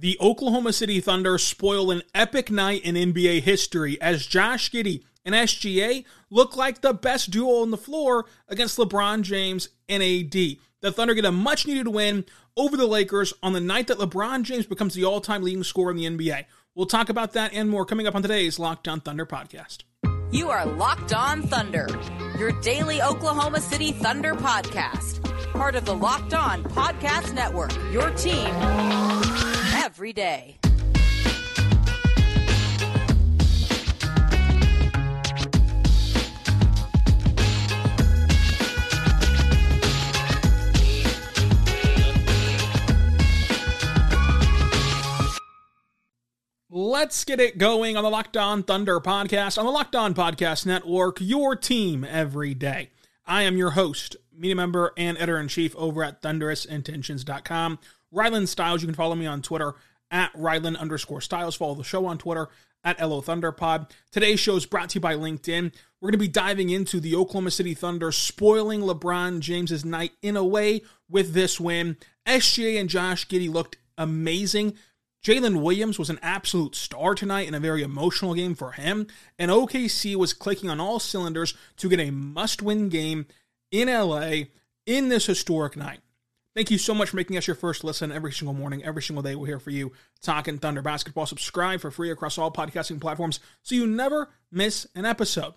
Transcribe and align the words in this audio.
The 0.00 0.16
Oklahoma 0.20 0.72
City 0.72 1.00
Thunder 1.00 1.38
spoil 1.38 1.90
an 1.90 2.02
epic 2.14 2.52
night 2.52 2.84
in 2.84 2.94
NBA 2.94 3.40
history 3.40 4.00
as 4.00 4.26
Josh 4.26 4.70
Giddey 4.70 5.02
and 5.24 5.34
SGA 5.34 6.04
look 6.30 6.56
like 6.56 6.82
the 6.82 6.94
best 6.94 7.32
duo 7.32 7.62
on 7.62 7.72
the 7.72 7.76
floor 7.76 8.26
against 8.46 8.78
LeBron 8.78 9.22
James 9.22 9.70
and 9.88 10.00
AD. 10.00 10.32
The 10.82 10.92
Thunder 10.92 11.14
get 11.14 11.24
a 11.24 11.32
much 11.32 11.66
needed 11.66 11.88
win 11.88 12.26
over 12.56 12.76
the 12.76 12.86
Lakers 12.86 13.34
on 13.42 13.54
the 13.54 13.60
night 13.60 13.88
that 13.88 13.98
LeBron 13.98 14.44
James 14.44 14.66
becomes 14.66 14.94
the 14.94 15.04
all 15.04 15.20
time 15.20 15.42
leading 15.42 15.64
scorer 15.64 15.90
in 15.90 15.96
the 15.96 16.04
NBA. 16.04 16.44
We'll 16.76 16.86
talk 16.86 17.08
about 17.08 17.32
that 17.32 17.52
and 17.52 17.68
more 17.68 17.84
coming 17.84 18.06
up 18.06 18.14
on 18.14 18.22
today's 18.22 18.60
Locked 18.60 18.86
On 18.86 19.00
Thunder 19.00 19.26
podcast. 19.26 19.78
You 20.30 20.48
are 20.50 20.64
Locked 20.64 21.12
On 21.12 21.42
Thunder, 21.42 21.88
your 22.38 22.52
daily 22.60 23.02
Oklahoma 23.02 23.60
City 23.60 23.90
Thunder 23.90 24.34
podcast, 24.34 25.24
part 25.54 25.74
of 25.74 25.84
the 25.86 25.96
Locked 25.96 26.34
On 26.34 26.62
Podcast 26.62 27.34
Network, 27.34 27.74
your 27.92 28.10
team 28.10 28.54
every 29.88 30.12
day. 30.12 30.58
Let's 46.70 47.24
get 47.24 47.40
it 47.40 47.56
going 47.56 47.96
on 47.96 48.04
the 48.04 48.10
Locked 48.10 48.36
On 48.36 48.62
Thunder 48.62 49.00
podcast 49.00 49.56
on 49.56 49.64
the 49.64 49.70
Locked 49.70 49.96
On 49.96 50.12
Podcast 50.12 50.66
Network, 50.66 51.16
your 51.18 51.56
team 51.56 52.04
every 52.04 52.52
day. 52.52 52.90
I 53.24 53.44
am 53.44 53.56
your 53.56 53.70
host, 53.70 54.16
media 54.38 54.56
member, 54.56 54.92
and 54.96 55.18
editor 55.18 55.38
in 55.38 55.48
chief 55.48 55.74
over 55.76 56.02
at 56.04 56.22
thunderousintentions.com. 56.22 57.78
Ryland 58.10 58.48
Styles, 58.48 58.82
you 58.82 58.88
can 58.88 58.94
follow 58.94 59.14
me 59.14 59.26
on 59.26 59.42
Twitter 59.42 59.74
at 60.10 60.30
Ryland 60.34 60.76
underscore 60.76 61.20
Styles. 61.20 61.56
Follow 61.56 61.74
the 61.74 61.84
show 61.84 62.06
on 62.06 62.18
Twitter 62.18 62.48
at 62.84 63.00
LO 63.00 63.20
Thunderpod. 63.20 63.90
Today's 64.10 64.40
show 64.40 64.56
is 64.56 64.66
brought 64.66 64.90
to 64.90 64.94
you 64.96 65.00
by 65.00 65.14
LinkedIn. 65.14 65.74
We're 66.00 66.06
going 66.10 66.12
to 66.12 66.18
be 66.18 66.28
diving 66.28 66.70
into 66.70 67.00
the 67.00 67.16
Oklahoma 67.16 67.50
City 67.50 67.74
Thunder 67.74 68.12
spoiling 68.12 68.80
LeBron 68.80 69.40
James's 69.40 69.84
night 69.84 70.12
in 70.22 70.36
a 70.36 70.44
way 70.44 70.82
with 71.10 71.32
this 71.32 71.58
win. 71.58 71.96
SGA 72.26 72.80
and 72.80 72.88
Josh 72.88 73.26
Giddey 73.26 73.50
looked 73.50 73.76
amazing. 73.96 74.74
Jalen 75.24 75.60
Williams 75.60 75.98
was 75.98 76.10
an 76.10 76.20
absolute 76.22 76.76
star 76.76 77.14
tonight 77.14 77.48
in 77.48 77.54
a 77.54 77.60
very 77.60 77.82
emotional 77.82 78.34
game 78.34 78.54
for 78.54 78.72
him, 78.72 79.08
and 79.38 79.50
OKC 79.50 80.14
was 80.14 80.32
clicking 80.32 80.70
on 80.70 80.80
all 80.80 81.00
cylinders 81.00 81.54
to 81.78 81.88
get 81.88 81.98
a 81.98 82.12
must 82.12 82.62
win 82.62 82.88
game 82.88 83.26
in 83.70 83.88
LA 83.88 84.44
in 84.86 85.08
this 85.08 85.26
historic 85.26 85.76
night. 85.76 86.00
Thank 86.54 86.70
you 86.70 86.78
so 86.78 86.94
much 86.94 87.10
for 87.10 87.16
making 87.16 87.36
us 87.36 87.46
your 87.46 87.56
first 87.56 87.84
listen 87.84 88.10
every 88.10 88.32
single 88.32 88.54
morning, 88.54 88.82
every 88.82 89.02
single 89.02 89.22
day. 89.22 89.36
We're 89.36 89.46
here 89.46 89.60
for 89.60 89.70
you 89.70 89.92
talking 90.22 90.58
Thunder 90.58 90.82
basketball. 90.82 91.26
Subscribe 91.26 91.80
for 91.80 91.90
free 91.90 92.10
across 92.10 92.38
all 92.38 92.50
podcasting 92.50 93.00
platforms 93.00 93.38
so 93.62 93.74
you 93.74 93.86
never 93.86 94.28
miss 94.50 94.86
an 94.94 95.04
episode. 95.04 95.54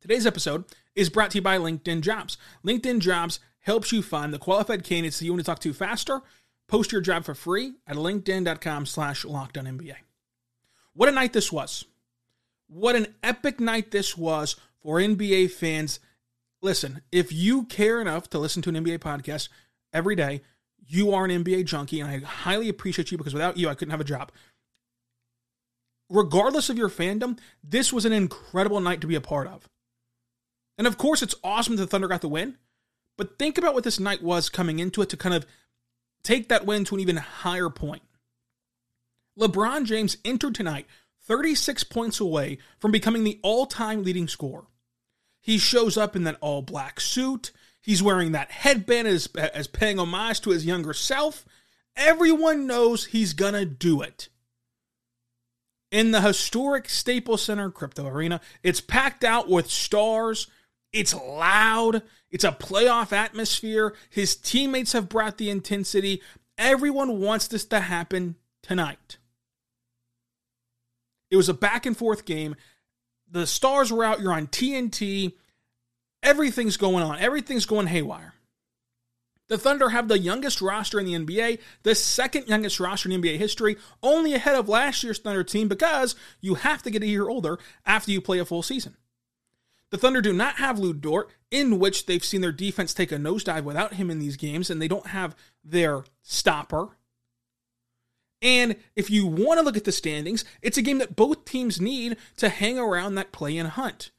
Today's 0.00 0.26
episode 0.26 0.64
is 0.94 1.10
brought 1.10 1.32
to 1.32 1.38
you 1.38 1.42
by 1.42 1.58
LinkedIn 1.58 2.00
Jobs. 2.00 2.38
LinkedIn 2.64 3.00
Jobs 3.00 3.40
helps 3.60 3.92
you 3.92 4.02
find 4.02 4.32
the 4.32 4.38
qualified 4.38 4.84
candidates 4.84 5.18
that 5.18 5.24
you 5.24 5.32
want 5.32 5.40
to 5.40 5.46
talk 5.46 5.58
to 5.60 5.72
faster 5.72 6.22
Post 6.68 6.90
your 6.90 7.00
job 7.00 7.24
for 7.24 7.34
free 7.34 7.74
at 7.86 7.96
linkedin.com 7.96 8.86
slash 8.86 9.24
lockedonNBA. 9.24 9.94
What 10.94 11.08
a 11.08 11.12
night 11.12 11.32
this 11.32 11.52
was. 11.52 11.84
What 12.68 12.96
an 12.96 13.14
epic 13.22 13.60
night 13.60 13.92
this 13.92 14.16
was 14.16 14.56
for 14.82 14.98
NBA 14.98 15.52
fans. 15.52 16.00
Listen, 16.62 17.02
if 17.12 17.32
you 17.32 17.64
care 17.64 18.00
enough 18.00 18.30
to 18.30 18.38
listen 18.38 18.62
to 18.62 18.70
an 18.70 18.76
NBA 18.76 18.98
podcast 18.98 19.48
every 19.92 20.16
day, 20.16 20.42
you 20.86 21.12
are 21.12 21.24
an 21.24 21.44
NBA 21.44 21.64
junkie, 21.66 22.00
and 22.00 22.10
I 22.10 22.18
highly 22.18 22.68
appreciate 22.68 23.10
you 23.10 23.18
because 23.18 23.34
without 23.34 23.56
you, 23.56 23.68
I 23.68 23.74
couldn't 23.74 23.90
have 23.90 24.00
a 24.00 24.04
job. 24.04 24.32
Regardless 26.08 26.70
of 26.70 26.78
your 26.78 26.88
fandom, 26.88 27.38
this 27.62 27.92
was 27.92 28.04
an 28.04 28.12
incredible 28.12 28.80
night 28.80 29.00
to 29.00 29.06
be 29.06 29.16
a 29.16 29.20
part 29.20 29.48
of. 29.48 29.68
And 30.78 30.86
of 30.86 30.98
course, 30.98 31.22
it's 31.22 31.34
awesome 31.42 31.76
that 31.76 31.82
the 31.82 31.88
Thunder 31.88 32.08
got 32.08 32.20
the 32.20 32.28
win, 32.28 32.56
but 33.16 33.38
think 33.38 33.58
about 33.58 33.74
what 33.74 33.84
this 33.84 33.98
night 33.98 34.22
was 34.22 34.48
coming 34.48 34.78
into 34.78 35.02
it 35.02 35.08
to 35.10 35.16
kind 35.16 35.34
of 35.34 35.46
take 36.22 36.48
that 36.48 36.66
win 36.66 36.84
to 36.84 36.94
an 36.94 37.00
even 37.00 37.16
higher 37.16 37.70
point. 37.70 38.02
LeBron 39.38 39.84
James 39.84 40.16
entered 40.24 40.54
tonight 40.54 40.86
36 41.24 41.84
points 41.84 42.20
away 42.20 42.58
from 42.78 42.92
becoming 42.92 43.24
the 43.24 43.40
all 43.42 43.66
time 43.66 44.02
leading 44.02 44.28
scorer. 44.28 44.64
He 45.46 45.58
shows 45.58 45.96
up 45.96 46.16
in 46.16 46.24
that 46.24 46.38
all 46.40 46.60
black 46.60 46.98
suit. 46.98 47.52
He's 47.80 48.02
wearing 48.02 48.32
that 48.32 48.50
headband 48.50 49.06
as, 49.06 49.28
as 49.36 49.68
paying 49.68 50.00
homage 50.00 50.40
to 50.40 50.50
his 50.50 50.66
younger 50.66 50.92
self. 50.92 51.44
Everyone 51.94 52.66
knows 52.66 53.04
he's 53.04 53.32
gonna 53.32 53.64
do 53.64 54.02
it. 54.02 54.28
In 55.92 56.10
the 56.10 56.20
historic 56.20 56.88
Staples 56.88 57.44
Center 57.44 57.70
Crypto 57.70 58.08
Arena, 58.08 58.40
it's 58.64 58.80
packed 58.80 59.22
out 59.22 59.48
with 59.48 59.70
stars. 59.70 60.48
It's 60.92 61.14
loud. 61.14 62.02
It's 62.28 62.42
a 62.42 62.50
playoff 62.50 63.12
atmosphere. 63.12 63.94
His 64.10 64.34
teammates 64.34 64.94
have 64.94 65.08
brought 65.08 65.38
the 65.38 65.48
intensity. 65.48 66.20
Everyone 66.58 67.20
wants 67.20 67.46
this 67.46 67.64
to 67.66 67.78
happen 67.78 68.34
tonight. 68.64 69.18
It 71.30 71.36
was 71.36 71.48
a 71.48 71.54
back 71.54 71.86
and 71.86 71.96
forth 71.96 72.24
game. 72.24 72.56
The 73.30 73.46
stars 73.46 73.92
were 73.92 74.04
out. 74.04 74.20
You're 74.20 74.32
on 74.32 74.46
TNT. 74.46 75.32
Everything's 76.22 76.76
going 76.76 77.02
on. 77.02 77.18
Everything's 77.18 77.66
going 77.66 77.86
haywire. 77.86 78.34
The 79.48 79.58
Thunder 79.58 79.90
have 79.90 80.08
the 80.08 80.18
youngest 80.18 80.60
roster 80.60 80.98
in 80.98 81.06
the 81.06 81.14
NBA, 81.14 81.60
the 81.84 81.94
second 81.94 82.48
youngest 82.48 82.80
roster 82.80 83.08
in 83.08 83.20
NBA 83.20 83.38
history, 83.38 83.76
only 84.02 84.34
ahead 84.34 84.56
of 84.56 84.68
last 84.68 85.04
year's 85.04 85.20
Thunder 85.20 85.44
team 85.44 85.68
because 85.68 86.16
you 86.40 86.54
have 86.54 86.82
to 86.82 86.90
get 86.90 87.04
a 87.04 87.06
year 87.06 87.28
older 87.28 87.58
after 87.84 88.10
you 88.10 88.20
play 88.20 88.40
a 88.40 88.44
full 88.44 88.62
season. 88.62 88.96
The 89.90 89.98
Thunder 89.98 90.20
do 90.20 90.32
not 90.32 90.56
have 90.56 90.80
Lu 90.80 90.92
Dort, 90.92 91.30
in 91.50 91.78
which 91.78 92.06
they've 92.06 92.24
seen 92.24 92.40
their 92.40 92.50
defense 92.50 92.92
take 92.92 93.12
a 93.12 93.16
nosedive 93.16 93.62
without 93.62 93.94
him 93.94 94.10
in 94.10 94.18
these 94.18 94.36
games, 94.36 94.68
and 94.68 94.82
they 94.82 94.88
don't 94.88 95.08
have 95.08 95.36
their 95.62 96.02
stopper. 96.22 96.98
And 98.42 98.76
if 98.94 99.10
you 99.10 99.26
want 99.26 99.58
to 99.58 99.64
look 99.64 99.76
at 99.76 99.84
the 99.84 99.92
standings, 99.92 100.44
it's 100.62 100.78
a 100.78 100.82
game 100.82 100.98
that 100.98 101.16
both 101.16 101.44
teams 101.44 101.80
need 101.80 102.16
to 102.36 102.48
hang 102.48 102.78
around 102.78 103.14
that 103.14 103.32
play-in 103.32 103.66
hunt. 103.66 104.10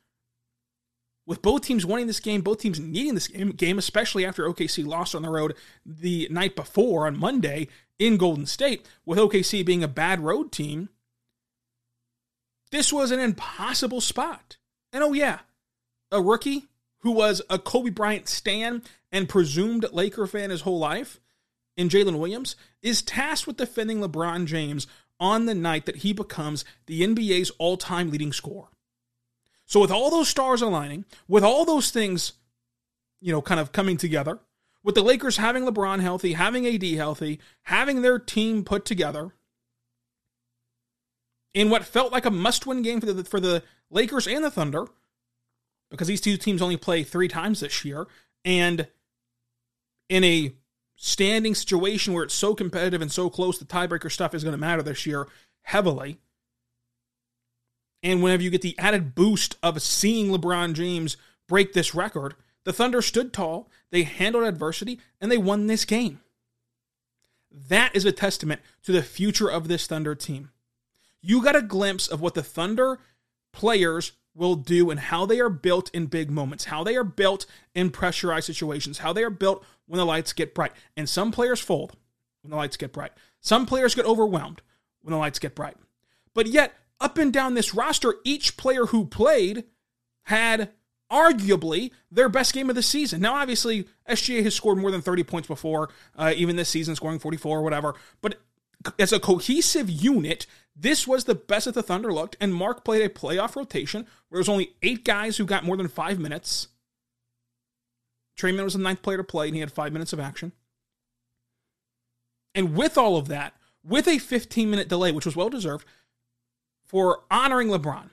With 1.25 1.41
both 1.41 1.63
teams 1.63 1.85
wanting 1.85 2.07
this 2.07 2.21
game, 2.21 2.41
both 2.41 2.59
teams 2.59 2.79
needing 2.79 3.13
this 3.13 3.27
game, 3.27 3.77
especially 3.77 4.25
after 4.25 4.47
OKC 4.47 4.85
lost 4.85 5.13
on 5.13 5.23
the 5.23 5.29
road 5.29 5.55
the 5.85 6.27
night 6.31 6.55
before 6.55 7.05
on 7.05 7.19
Monday 7.19 7.67
in 7.99 8.17
Golden 8.17 8.45
State, 8.45 8.87
with 9.05 9.19
OKC 9.19 9.65
being 9.65 9.83
a 9.83 9.89
bad 9.89 10.21
road 10.21 10.51
team, 10.51 10.89
this 12.71 12.93
was 12.93 13.11
an 13.11 13.19
impossible 13.19 14.01
spot. 14.01 14.57
And 14.93 15.03
oh, 15.03 15.13
yeah, 15.13 15.39
a 16.11 16.21
rookie 16.21 16.67
who 16.99 17.11
was 17.11 17.41
a 17.49 17.59
Kobe 17.59 17.89
Bryant 17.89 18.27
stan 18.27 18.81
and 19.11 19.29
presumed 19.29 19.85
Laker 19.91 20.27
fan 20.27 20.49
his 20.49 20.61
whole 20.61 20.79
life, 20.79 21.19
in 21.77 21.89
Jalen 21.89 22.17
Williams, 22.17 22.55
is 22.81 23.01
tasked 23.01 23.47
with 23.47 23.57
defending 23.57 23.99
LeBron 23.99 24.45
James 24.45 24.87
on 25.19 25.45
the 25.45 25.55
night 25.55 25.85
that 25.85 25.97
he 25.97 26.11
becomes 26.11 26.65
the 26.87 27.01
NBA's 27.01 27.51
all 27.57 27.77
time 27.77 28.11
leading 28.11 28.33
scorer. 28.33 28.67
So, 29.65 29.79
with 29.79 29.91
all 29.91 30.09
those 30.09 30.29
stars 30.29 30.61
aligning, 30.61 31.05
with 31.27 31.43
all 31.43 31.65
those 31.65 31.91
things, 31.91 32.33
you 33.21 33.31
know, 33.31 33.41
kind 33.41 33.59
of 33.59 33.71
coming 33.71 33.97
together, 33.97 34.39
with 34.83 34.95
the 34.95 35.03
Lakers 35.03 35.37
having 35.37 35.63
LeBron 35.63 35.99
healthy, 36.01 36.33
having 36.33 36.65
AD 36.65 36.83
healthy, 36.83 37.39
having 37.63 38.01
their 38.01 38.19
team 38.19 38.63
put 38.63 38.85
together, 38.85 39.33
in 41.53 41.69
what 41.69 41.83
felt 41.83 42.11
like 42.11 42.25
a 42.25 42.31
must 42.31 42.65
win 42.65 42.81
game 42.81 43.01
for 43.01 43.11
the, 43.11 43.23
for 43.23 43.39
the 43.39 43.63
Lakers 43.89 44.27
and 44.27 44.43
the 44.43 44.51
Thunder, 44.51 44.87
because 45.89 46.07
these 46.07 46.21
two 46.21 46.37
teams 46.37 46.61
only 46.61 46.77
play 46.77 47.03
three 47.03 47.27
times 47.27 47.59
this 47.59 47.83
year. 47.83 48.07
And 48.45 48.87
in 50.07 50.23
a 50.23 50.53
standing 50.97 51.55
situation 51.55 52.13
where 52.13 52.23
it's 52.23 52.33
so 52.33 52.53
competitive 52.53 53.01
and 53.01 53.11
so 53.11 53.29
close, 53.29 53.57
the 53.57 53.65
tiebreaker 53.65 54.11
stuff 54.11 54.33
is 54.33 54.43
going 54.43 54.53
to 54.53 54.57
matter 54.57 54.83
this 54.83 55.05
year 55.05 55.27
heavily. 55.61 56.17
And 58.03 58.21
whenever 58.21 58.43
you 58.43 58.49
get 58.49 58.61
the 58.61 58.77
added 58.77 59.15
boost 59.15 59.55
of 59.63 59.81
seeing 59.81 60.29
LeBron 60.29 60.73
James 60.73 61.15
break 61.47 61.73
this 61.73 61.95
record, 61.95 62.35
the 62.65 62.73
Thunder 62.73 63.01
stood 63.01 63.31
tall, 63.31 63.69
they 63.91 64.03
handled 64.03 64.43
adversity, 64.43 64.99
and 65.21 65.31
they 65.31 65.37
won 65.37 65.67
this 65.67 65.85
game. 65.85 66.19
That 67.49 67.95
is 67.95 68.05
a 68.05 68.11
testament 68.11 68.61
to 68.83 68.91
the 68.91 69.01
future 69.01 69.49
of 69.49 69.67
this 69.67 69.87
Thunder 69.87 70.15
team. 70.15 70.51
You 71.21 71.41
got 71.41 71.55
a 71.55 71.61
glimpse 71.61 72.07
of 72.07 72.21
what 72.21 72.33
the 72.33 72.43
Thunder 72.43 72.99
players 73.53 74.11
will 74.37 74.55
do 74.55 74.89
and 74.91 74.99
how 74.99 75.25
they 75.25 75.39
are 75.39 75.49
built 75.49 75.89
in 75.93 76.05
big 76.05 76.29
moments, 76.29 76.65
how 76.65 76.83
they 76.83 76.95
are 76.95 77.03
built 77.03 77.45
in 77.73 77.89
pressurized 77.89 78.45
situations, 78.45 78.99
how 78.99 79.11
they 79.11 79.23
are 79.23 79.29
built 79.29 79.65
when 79.87 79.97
the 79.97 80.05
lights 80.05 80.31
get 80.31 80.53
bright. 80.53 80.71
And 80.95 81.09
some 81.09 81.31
players 81.31 81.59
fold 81.59 81.97
when 82.41 82.51
the 82.51 82.57
lights 82.57 82.77
get 82.77 82.93
bright. 82.93 83.11
Some 83.41 83.65
players 83.65 83.95
get 83.95 84.05
overwhelmed 84.05 84.61
when 85.01 85.11
the 85.11 85.17
lights 85.17 85.39
get 85.39 85.55
bright. 85.55 85.77
But 86.33 86.47
yet, 86.47 86.73
up 86.99 87.17
and 87.17 87.33
down 87.33 87.55
this 87.55 87.73
roster, 87.73 88.15
each 88.23 88.57
player 88.57 88.85
who 88.85 89.05
played 89.05 89.65
had 90.23 90.71
arguably 91.11 91.91
their 92.11 92.29
best 92.29 92.53
game 92.53 92.69
of 92.69 92.75
the 92.75 92.83
season. 92.83 93.21
Now, 93.21 93.35
obviously, 93.35 93.87
SGA 94.09 94.43
has 94.43 94.53
scored 94.53 94.77
more 94.77 94.91
than 94.91 95.01
30 95.01 95.23
points 95.23 95.47
before, 95.47 95.89
uh, 96.17 96.33
even 96.35 96.57
this 96.57 96.69
season, 96.69 96.95
scoring 96.95 97.19
44 97.19 97.59
or 97.59 97.61
whatever. 97.61 97.95
But 98.21 98.39
as 98.99 99.11
a 99.11 99.19
cohesive 99.19 99.89
unit, 99.89 100.45
this 100.75 101.07
was 101.07 101.23
the 101.23 101.35
best 101.35 101.65
that 101.65 101.73
the 101.73 101.83
Thunder 101.83 102.13
looked, 102.13 102.37
and 102.39 102.53
Mark 102.53 102.85
played 102.85 103.01
a 103.01 103.09
playoff 103.09 103.55
rotation 103.55 104.03
where 104.29 104.37
there 104.37 104.39
was 104.39 104.49
only 104.49 104.75
eight 104.83 105.03
guys 105.03 105.37
who 105.37 105.45
got 105.45 105.65
more 105.65 105.77
than 105.77 105.87
five 105.87 106.19
minutes. 106.19 106.67
Tre 108.35 108.51
Mann 108.51 108.63
was 108.63 108.73
the 108.73 108.79
ninth 108.79 109.01
player 109.01 109.17
to 109.17 109.23
play, 109.23 109.47
and 109.47 109.55
he 109.55 109.61
had 109.61 109.71
five 109.71 109.91
minutes 109.91 110.13
of 110.13 110.19
action. 110.19 110.51
And 112.53 112.75
with 112.75 112.97
all 112.97 113.17
of 113.17 113.27
that, 113.27 113.53
with 113.83 114.07
a 114.07 114.19
15 114.19 114.69
minute 114.69 114.87
delay, 114.87 115.11
which 115.11 115.25
was 115.25 115.35
well 115.35 115.49
deserved, 115.49 115.85
for 116.85 117.23
honoring 117.29 117.69
LeBron. 117.69 118.09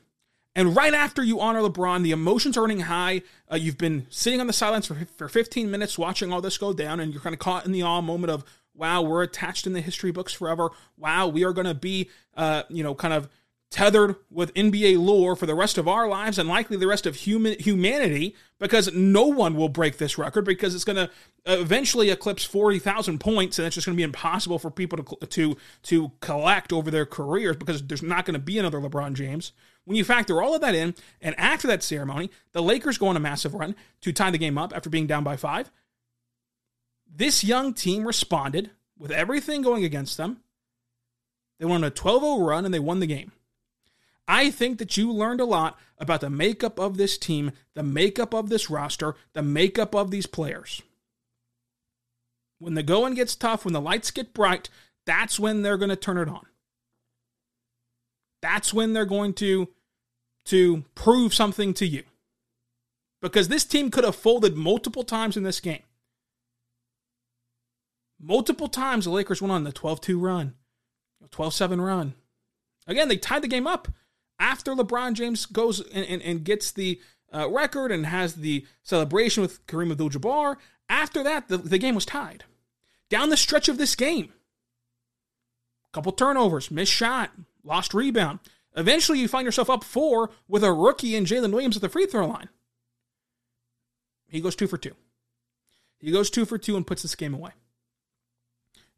And 0.57 0.77
right 0.77 0.95
after 0.95 1.23
you 1.23 1.41
honor 1.41 1.61
LeBron, 1.61 2.03
the 2.03 2.13
emotions 2.13 2.57
are 2.57 2.63
running 2.63 2.81
high. 2.81 3.23
Uh, 3.51 3.57
you've 3.57 3.79
been 3.79 4.07
sitting 4.09 4.41
on 4.41 4.47
the 4.47 4.53
sidelines 4.53 4.87
for, 4.87 4.95
for 5.17 5.29
15 5.29 5.71
minutes 5.71 5.99
watching 5.99 6.33
all 6.33 6.41
this 6.41 6.59
go 6.59 6.73
down, 6.73 7.01
and 7.01 7.13
you're 7.13 7.23
kind 7.23 7.35
of 7.35 7.41
caught 7.41 7.67
in 7.67 7.73
the 7.73 7.83
awe 7.83 8.01
moment 8.01 8.31
of, 8.31 8.45
wow, 8.75 9.03
we're 9.03 9.23
attached 9.23 9.67
in 9.67 9.73
the 9.73 9.81
history 9.81 10.11
books 10.11 10.33
forever. 10.33 10.71
Wow, 10.97 11.29
we 11.29 11.45
are 11.45 11.53
going 11.53 11.67
to 11.67 11.75
be, 11.75 12.11
uh, 12.37 12.65
you 12.69 12.83
know, 12.83 12.95
kind 12.95 13.15
of 13.15 13.29
tethered 13.75 14.15
with 14.31 14.55
NBA 14.55 15.05
lore 15.05 15.35
for 15.35 15.47
the 15.47 15.55
rest 15.55 15.79
of 15.79 15.89
our 15.89 16.07
lives 16.07 16.39
and 16.39 16.49
likely 16.49 16.77
the 16.77 16.87
rest 16.87 17.07
of 17.07 17.17
human 17.17 17.59
humanity 17.59 18.37
because 18.61 18.93
no 18.95 19.27
one 19.27 19.57
will 19.57 19.69
break 19.69 19.99
this 19.99 20.17
record 20.17 20.45
because 20.45 20.77
it's 20.77 20.85
going 20.85 20.95
to 20.95 21.11
eventually 21.45 22.11
eclipse 22.11 22.45
40,000 22.45 23.19
points 23.19 23.59
and 23.59 23.67
it's 23.67 23.75
just 23.75 23.85
going 23.85 23.97
to 23.97 23.99
be 23.99 24.05
impossible 24.05 24.61
for 24.61 24.71
people 24.71 25.03
to 25.03 25.27
to 25.27 25.57
to 25.83 26.13
collect 26.21 26.73
over 26.73 26.89
their 26.89 27.05
careers 27.05 27.57
because 27.57 27.83
there's 27.83 28.01
not 28.01 28.25
going 28.25 28.35
to 28.35 28.39
be 28.39 28.61
another 28.61 28.79
LeBron 28.79 29.15
James. 29.15 29.51
When 29.87 29.97
you 29.97 30.05
factor 30.05 30.41
all 30.41 30.55
of 30.55 30.61
that 30.61 30.77
in 30.77 30.95
and 31.21 31.35
after 31.37 31.67
that 31.67 31.83
ceremony, 31.83 32.31
the 32.53 32.63
Lakers 32.63 32.97
go 32.97 33.09
on 33.09 33.17
a 33.17 33.21
massive 33.21 33.55
run 33.55 33.75
to 34.03 34.13
tie 34.13 34.31
the 34.31 34.39
game 34.39 34.57
up 34.57 34.73
after 34.73 34.89
being 34.89 35.09
down 35.09 35.25
by 35.25 35.37
5. 35.37 35.73
This 37.17 37.45
young 37.45 37.75
team 37.75 38.07
responded 38.07 38.71
with 38.99 39.13
everything 39.13 39.63
going 39.63 39.85
against 39.85 40.17
them. 40.17 40.39
They 41.59 41.65
went 41.65 41.85
on 41.85 41.89
a 41.89 41.95
12-0 41.95 42.47
run 42.47 42.65
and 42.65 42.75
they 42.75 42.81
won 42.81 42.99
the 42.99 43.07
game. 43.07 43.31
I 44.27 44.51
think 44.51 44.79
that 44.79 44.97
you 44.97 45.13
learned 45.13 45.41
a 45.41 45.45
lot 45.45 45.79
about 45.99 46.23
the 46.23 46.31
makeup 46.31 46.81
of 46.81 46.97
this 46.97 47.17
team, 47.17 47.53
the 47.75 47.83
makeup 47.83 48.35
of 48.35 48.49
this 48.49 48.69
roster, 48.69 49.15
the 49.33 49.43
makeup 49.43 49.95
of 49.95 50.11
these 50.11 50.27
players. 50.27 50.83
When 52.59 52.75
the 52.75 52.83
going 52.83 53.15
gets 53.15 53.37
tough, 53.37 53.65
when 53.65 53.75
the 53.75 53.81
lights 53.81 54.11
get 54.11 54.35
bright, 54.35 54.71
that's 55.07 55.39
when 55.39 55.63
they're 55.63 55.77
going 55.77 55.91
to 55.91 55.97
turn 55.97 56.19
it 56.19 56.29
on. 56.29 56.47
That's 58.43 58.75
when 58.75 58.93
they're 58.93 59.05
going 59.05 59.35
to 59.35 59.69
to 60.47 60.85
prove 60.95 61.33
something 61.33 61.73
to 61.75 61.87
you. 61.87 62.03
Because 63.23 63.49
this 63.49 63.65
team 63.65 63.91
could 63.91 64.05
have 64.05 64.17
folded 64.17 64.57
multiple 64.57 65.05
times 65.05 65.37
in 65.37 65.43
this 65.43 65.61
game. 65.61 65.83
Multiple 68.27 68.69
times 68.69 69.05
the 69.05 69.11
Lakers 69.11 69.43
went 69.43 69.53
on 69.53 69.65
the 69.65 69.73
12-2 69.73 70.19
run, 70.19 70.55
12-7 71.29 71.85
run. 71.85 72.15
Again, 72.87 73.09
they 73.09 73.19
tied 73.19 73.43
the 73.43 73.49
game 73.49 73.67
up 73.67 73.89
after 74.39 74.75
LeBron 74.75 75.13
James 75.13 75.45
goes 75.45 75.81
and, 75.81 76.07
and, 76.07 76.23
and 76.23 76.43
gets 76.43 76.73
the 76.73 76.99
uh, 77.35 77.51
record 77.51 77.93
and 77.93 78.07
has 78.07 78.37
the 78.37 78.65
celebration 78.83 79.43
with 79.43 79.67
Kareem 79.67 79.91
Abdul-Jabbar. 79.91 80.57
After 80.89 81.23
that, 81.23 81.49
the, 81.49 81.59
the 81.59 81.77
game 81.77 81.95
was 81.95 82.07
tied. 82.07 82.45
Down 83.11 83.29
the 83.29 83.37
stretch 83.37 83.69
of 83.69 83.77
this 83.77 83.95
game, 83.95 84.33
couple 85.93 86.11
turnovers, 86.11 86.71
missed 86.71 86.93
shot, 86.93 87.31
lost 87.63 87.93
rebound. 87.93 88.39
Eventually, 88.75 89.19
you 89.19 89.29
find 89.29 89.45
yourself 89.45 89.69
up 89.69 89.85
four 89.85 90.31
with 90.49 90.65
a 90.65 90.73
rookie 90.73 91.15
and 91.15 91.27
Jalen 91.27 91.53
Williams 91.53 91.77
at 91.77 91.83
the 91.83 91.91
free 91.91 92.07
throw 92.07 92.27
line. 92.27 92.49
He 94.29 94.41
goes 94.41 94.57
two 94.57 94.67
for 94.67 94.79
two. 94.79 94.95
He 95.99 96.11
goes 96.11 96.31
two 96.31 96.47
for 96.47 96.57
two 96.57 96.75
and 96.75 96.87
puts 96.87 97.03
this 97.03 97.15
game 97.15 97.35
away. 97.35 97.53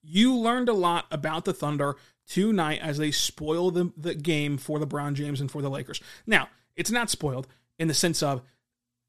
You 0.08 0.36
learned 0.36 0.68
a 0.68 0.72
lot 0.72 1.06
about 1.10 1.44
the 1.44 1.52
Thunder 1.52 1.96
tonight 2.28 2.80
as 2.80 2.98
they 2.98 3.10
spoil 3.10 3.70
the, 3.70 3.92
the 3.96 4.14
game 4.14 4.56
for 4.56 4.78
LeBron 4.78 5.14
James 5.14 5.40
and 5.40 5.50
for 5.50 5.62
the 5.62 5.70
Lakers. 5.70 6.00
Now, 6.26 6.48
it's 6.76 6.90
not 6.90 7.10
spoiled 7.10 7.46
in 7.78 7.88
the 7.88 7.94
sense 7.94 8.22
of, 8.22 8.42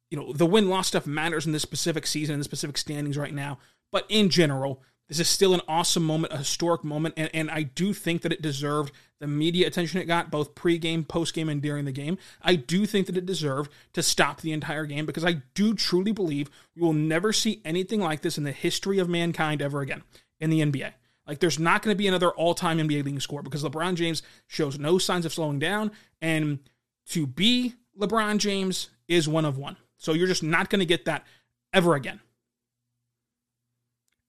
you 0.10 0.18
know, 0.18 0.34
the 0.34 0.46
win 0.46 0.70
loss 0.70 0.88
stuff 0.88 1.06
matters 1.06 1.46
in 1.46 1.52
this 1.52 1.62
specific 1.62 2.08
season, 2.08 2.34
in 2.34 2.40
the 2.40 2.46
specific 2.46 2.78
standings 2.78 3.18
right 3.18 3.34
now. 3.34 3.60
But 3.92 4.06
in 4.10 4.30
general, 4.30 4.82
this 5.08 5.20
is 5.20 5.30
still 5.30 5.54
an 5.54 5.62
awesome 5.68 6.04
moment, 6.04 6.34
a 6.34 6.38
historic 6.38 6.84
moment, 6.84 7.14
and, 7.16 7.30
and 7.34 7.50
I 7.50 7.64
do 7.64 7.94
think 7.94 8.24
that 8.24 8.34
it 8.34 8.42
deserved 8.42 8.92
the 9.20 9.28
media 9.28 9.66
attention 9.66 10.02
it 10.02 10.06
got, 10.06 10.30
both 10.30 10.54
pre-game, 10.54 11.06
post-game, 11.06 11.48
and 11.48 11.62
during 11.62 11.86
the 11.86 11.92
game. 11.92 12.18
I 12.42 12.56
do 12.56 12.86
think 12.86 13.08
that 13.08 13.18
it 13.18 13.26
deserved 13.26 13.72
to 13.94 14.04
stop 14.04 14.42
the 14.42 14.52
entire 14.52 14.86
game 14.86 15.06
because 15.06 15.24
I 15.24 15.44
do 15.54 15.74
truly 15.74 16.12
believe 16.12 16.50
we 16.76 16.82
will 16.82 16.94
never 16.94 17.32
see 17.32 17.62
anything 17.64 18.02
like 18.02 18.22
this 18.22 18.38
in 18.38 18.44
the 18.44 18.52
history 18.52 19.00
of 19.00 19.08
mankind 19.08 19.62
ever 19.62 19.82
again 19.82 20.04
in 20.40 20.50
the 20.50 20.62
NBA. 20.62 20.94
Like, 21.28 21.40
there's 21.40 21.60
not 21.60 21.82
going 21.82 21.94
to 21.94 21.98
be 21.98 22.08
another 22.08 22.30
all 22.30 22.54
time 22.54 22.78
NBA 22.78 23.04
leading 23.04 23.20
score 23.20 23.42
because 23.42 23.64
LeBron 23.64 23.96
James 23.96 24.24
shows 24.48 24.80
no 24.80 24.98
signs 24.98 25.26
of 25.26 25.34
slowing 25.34 25.60
down. 25.60 25.92
And 26.22 26.60
to 27.08 27.28
be 27.28 27.76
LeBron 28.00 28.38
James 28.38 28.90
is 29.08 29.28
one 29.28 29.46
of 29.46 29.58
one. 29.58 29.78
So 29.98 30.14
you're 30.14 30.28
just 30.28 30.44
not 30.44 30.70
going 30.70 30.80
to 30.80 30.86
get 30.86 31.06
that 31.06 31.26
ever 31.74 31.96
again. 31.96 32.22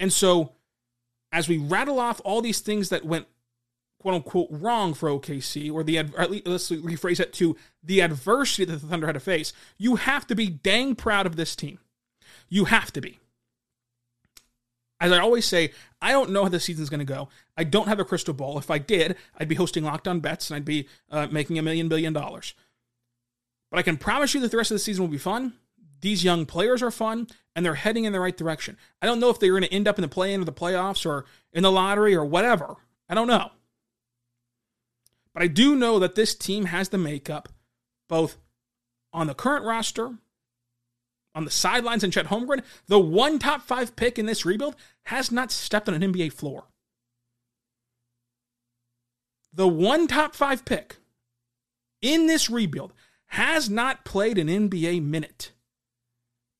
And 0.00 0.12
so, 0.12 0.52
as 1.32 1.48
we 1.48 1.58
rattle 1.58 1.98
off 1.98 2.20
all 2.24 2.40
these 2.40 2.60
things 2.60 2.88
that 2.88 3.04
went 3.04 3.26
quote 4.00 4.14
unquote 4.14 4.48
wrong 4.50 4.94
for 4.94 5.08
OKC, 5.08 5.72
or 5.72 5.82
the 5.82 5.98
or 5.98 6.20
at 6.20 6.30
least 6.30 6.46
let's 6.46 6.70
rephrase 6.70 7.20
it 7.20 7.32
to 7.34 7.56
the 7.82 8.00
adversity 8.00 8.64
that 8.64 8.80
the 8.80 8.86
Thunder 8.86 9.06
had 9.06 9.14
to 9.14 9.20
face, 9.20 9.52
you 9.76 9.96
have 9.96 10.26
to 10.28 10.34
be 10.34 10.48
dang 10.48 10.94
proud 10.94 11.26
of 11.26 11.36
this 11.36 11.54
team. 11.54 11.78
You 12.48 12.66
have 12.66 12.92
to 12.92 13.00
be 13.00 13.18
as 15.00 15.12
I 15.12 15.18
always 15.18 15.44
say, 15.44 15.72
I 16.02 16.12
don't 16.12 16.30
know 16.30 16.42
how 16.42 16.48
the 16.48 16.60
season's 16.60 16.90
going 16.90 16.98
to 17.00 17.04
go. 17.04 17.28
I 17.56 17.64
don't 17.64 17.88
have 17.88 18.00
a 18.00 18.04
crystal 18.04 18.34
ball. 18.34 18.58
If 18.58 18.70
I 18.70 18.78
did, 18.78 19.16
I'd 19.36 19.48
be 19.48 19.54
hosting 19.54 19.84
Locked 19.84 20.08
On 20.08 20.20
Bets 20.20 20.50
and 20.50 20.56
I'd 20.56 20.64
be 20.64 20.88
uh, 21.10 21.28
making 21.30 21.58
a 21.58 21.62
million 21.62 21.88
billion 21.88 22.12
dollars. 22.12 22.54
But 23.70 23.78
I 23.78 23.82
can 23.82 23.96
promise 23.96 24.34
you 24.34 24.40
that 24.40 24.50
the 24.50 24.56
rest 24.56 24.70
of 24.70 24.76
the 24.76 24.80
season 24.80 25.02
will 25.02 25.10
be 25.10 25.18
fun. 25.18 25.54
These 26.00 26.24
young 26.24 26.46
players 26.46 26.82
are 26.82 26.90
fun 26.90 27.28
and 27.54 27.64
they're 27.64 27.74
heading 27.74 28.04
in 28.04 28.12
the 28.12 28.20
right 28.20 28.36
direction. 28.36 28.76
I 29.02 29.06
don't 29.06 29.20
know 29.20 29.30
if 29.30 29.38
they're 29.38 29.50
going 29.50 29.62
to 29.62 29.72
end 29.72 29.88
up 29.88 29.98
in 29.98 30.02
the 30.02 30.08
play 30.08 30.32
in 30.32 30.40
or 30.40 30.44
the 30.44 30.52
playoffs 30.52 31.04
or 31.04 31.24
in 31.52 31.62
the 31.62 31.72
lottery 31.72 32.14
or 32.14 32.24
whatever. 32.24 32.76
I 33.08 33.14
don't 33.14 33.26
know. 33.26 33.50
But 35.34 35.42
I 35.42 35.46
do 35.46 35.76
know 35.76 35.98
that 35.98 36.14
this 36.14 36.34
team 36.34 36.66
has 36.66 36.88
the 36.88 36.98
makeup, 36.98 37.48
both 38.08 38.36
on 39.12 39.26
the 39.26 39.34
current 39.34 39.64
roster 39.64 40.14
on 41.34 41.44
the 41.44 41.50
sidelines 41.50 42.02
and 42.02 42.12
Chet 42.12 42.26
Holmgren, 42.26 42.62
the 42.86 42.98
one 42.98 43.38
top 43.38 43.62
five 43.62 43.96
pick 43.96 44.18
in 44.18 44.26
this 44.26 44.44
rebuild, 44.44 44.76
has 45.04 45.30
not 45.30 45.50
stepped 45.50 45.88
on 45.88 45.94
an 45.94 46.12
NBA 46.12 46.32
floor. 46.32 46.64
The 49.52 49.68
one 49.68 50.06
top 50.06 50.34
five 50.34 50.64
pick 50.64 50.96
in 52.02 52.26
this 52.26 52.48
rebuild 52.50 52.92
has 53.26 53.68
not 53.68 54.04
played 54.04 54.38
an 54.38 54.48
NBA 54.48 55.02
minute. 55.02 55.52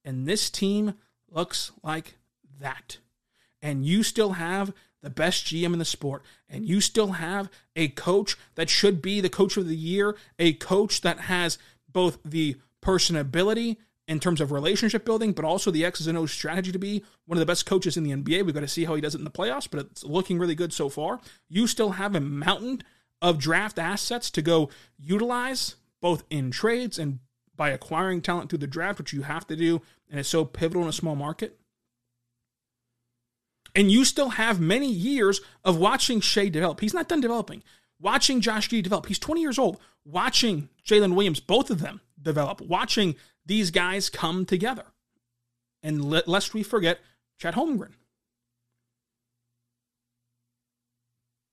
And 0.05 0.27
this 0.27 0.51
team 0.51 0.95
looks 1.31 1.73
like 1.83 2.17
that. 2.61 2.99
And 3.61 3.85
you 3.85 4.03
still 4.03 4.33
have 4.33 4.73
the 5.03 5.11
best 5.11 5.47
GM 5.47 5.73
in 5.73 5.79
the 5.79 5.85
sport, 5.85 6.23
and 6.49 6.67
you 6.67 6.81
still 6.81 7.13
have 7.13 7.49
a 7.77 7.89
coach 7.89 8.37
that 8.57 8.69
should 8.69 9.01
be 9.01 9.21
the 9.21 9.29
coach 9.29 9.57
of 9.57 9.69
the 9.69 9.77
year, 9.77 10.17
a 10.39 10.55
coach 10.55 11.03
that 11.03 11.21
has 11.21 11.57
both 11.89 12.19
the 12.25 12.57
personability 12.83 13.77
in 14.09 14.19
terms 14.19 14.41
of 14.41 14.51
relationship 14.51 15.05
building, 15.05 15.33
but 15.33 15.45
also 15.45 15.71
the 15.71 15.85
X's 15.85 16.07
and 16.07 16.17
O's 16.17 16.33
strategy 16.33 16.73
to 16.73 16.79
be 16.79 17.05
one 17.27 17.37
of 17.37 17.41
the 17.41 17.47
best 17.47 17.67
coaches 17.67 17.97
in 17.97 18.05
the 18.05 18.11
NBA. 18.11 18.45
We've 18.45 18.55
got 18.55 18.61
to 18.61 18.69
see 18.69 18.87
how 18.87 18.95
he 18.95 19.03
does 19.03 19.15
it 19.15 19.19
in 19.19 19.25
the 19.25 19.31
playoffs, 19.31 19.69
but 19.71 19.81
it's 19.81 20.03
looking 20.03 20.39
really 20.39 20.55
good 20.55 20.73
so 20.73 20.89
far. 20.89 21.21
You 21.49 21.67
still 21.67 21.91
have 21.91 22.17
a 22.17 22.21
mountain 22.21 22.83
of 23.21 23.39
draft 23.39 23.79
assets 23.79 24.31
to 24.31 24.43
go 24.43 24.71
utilize, 24.99 25.77
both 26.01 26.25
in 26.31 26.51
trades 26.51 26.99
and 26.99 27.19
by 27.55 27.71
acquiring 27.71 28.23
talent 28.23 28.49
through 28.49 28.61
the 28.61 28.67
draft, 28.67 28.99
which 28.99 29.13
you 29.13 29.23
have 29.23 29.47
to 29.49 29.57
do, 29.57 29.83
and 30.09 30.19
it's 30.19 30.29
so 30.29 30.45
pivotal 30.45 30.83
in 30.83 30.89
a 30.89 30.93
small 30.93 31.17
market. 31.17 31.59
And 33.75 33.91
you 33.91 34.05
still 34.05 34.31
have 34.31 34.61
many 34.61 34.91
years 34.91 35.41
of 35.65 35.77
watching 35.77 36.21
Shai 36.21 36.49
develop. 36.49 36.81
He's 36.81 36.95
not 36.95 37.09
done 37.09 37.21
developing. 37.21 37.63
Watching 38.01 38.41
Josh 38.41 38.69
Giddey 38.69 38.83
develop. 38.83 39.07
He's 39.07 39.19
20 39.19 39.41
years 39.41 39.59
old. 39.59 39.79
Watching 40.05 40.69
Jalen 40.87 41.15
Williams, 41.15 41.41
both 41.41 41.71
of 41.71 41.81
them 41.81 42.01
develop. 42.21 42.61
Watching 42.61 43.17
these 43.49 43.71
guys 43.71 44.09
come 44.09 44.45
together. 44.47 44.85
And 45.83 46.05
lest 46.27 46.55
we 46.55 46.63
forget 46.63 47.01
Chet 47.39 47.55
Holmgren. 47.55 47.93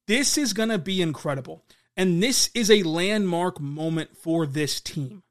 This 0.07 0.37
is 0.37 0.53
going 0.53 0.69
to 0.69 0.77
be 0.77 1.01
incredible. 1.01 1.63
And 1.97 2.21
this 2.21 2.49
is 2.53 2.69
a 2.69 2.83
landmark 2.83 3.59
moment 3.59 4.17
for 4.17 4.45
this 4.45 4.79
team. 4.79 5.23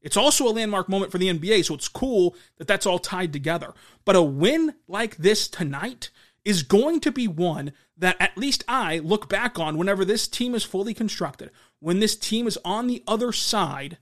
It's 0.00 0.16
also 0.16 0.48
a 0.48 0.50
landmark 0.50 0.88
moment 0.88 1.12
for 1.12 1.18
the 1.18 1.28
NBA, 1.28 1.64
so 1.66 1.74
it's 1.74 1.88
cool 1.88 2.34
that 2.56 2.66
that's 2.66 2.86
all 2.86 2.98
tied 2.98 3.32
together. 3.32 3.74
But 4.06 4.16
a 4.16 4.22
win 4.22 4.74
like 4.88 5.18
this 5.18 5.46
tonight 5.46 6.10
is 6.42 6.62
going 6.62 7.00
to 7.00 7.12
be 7.12 7.28
one 7.28 7.72
that 7.98 8.16
at 8.18 8.38
least 8.38 8.64
I 8.66 8.98
look 8.98 9.28
back 9.28 9.58
on 9.58 9.76
whenever 9.76 10.06
this 10.06 10.26
team 10.26 10.54
is 10.54 10.64
fully 10.64 10.94
constructed, 10.94 11.50
when 11.80 12.00
this 12.00 12.16
team 12.16 12.46
is 12.46 12.58
on 12.64 12.86
the 12.86 13.04
other 13.06 13.30
side 13.30 13.98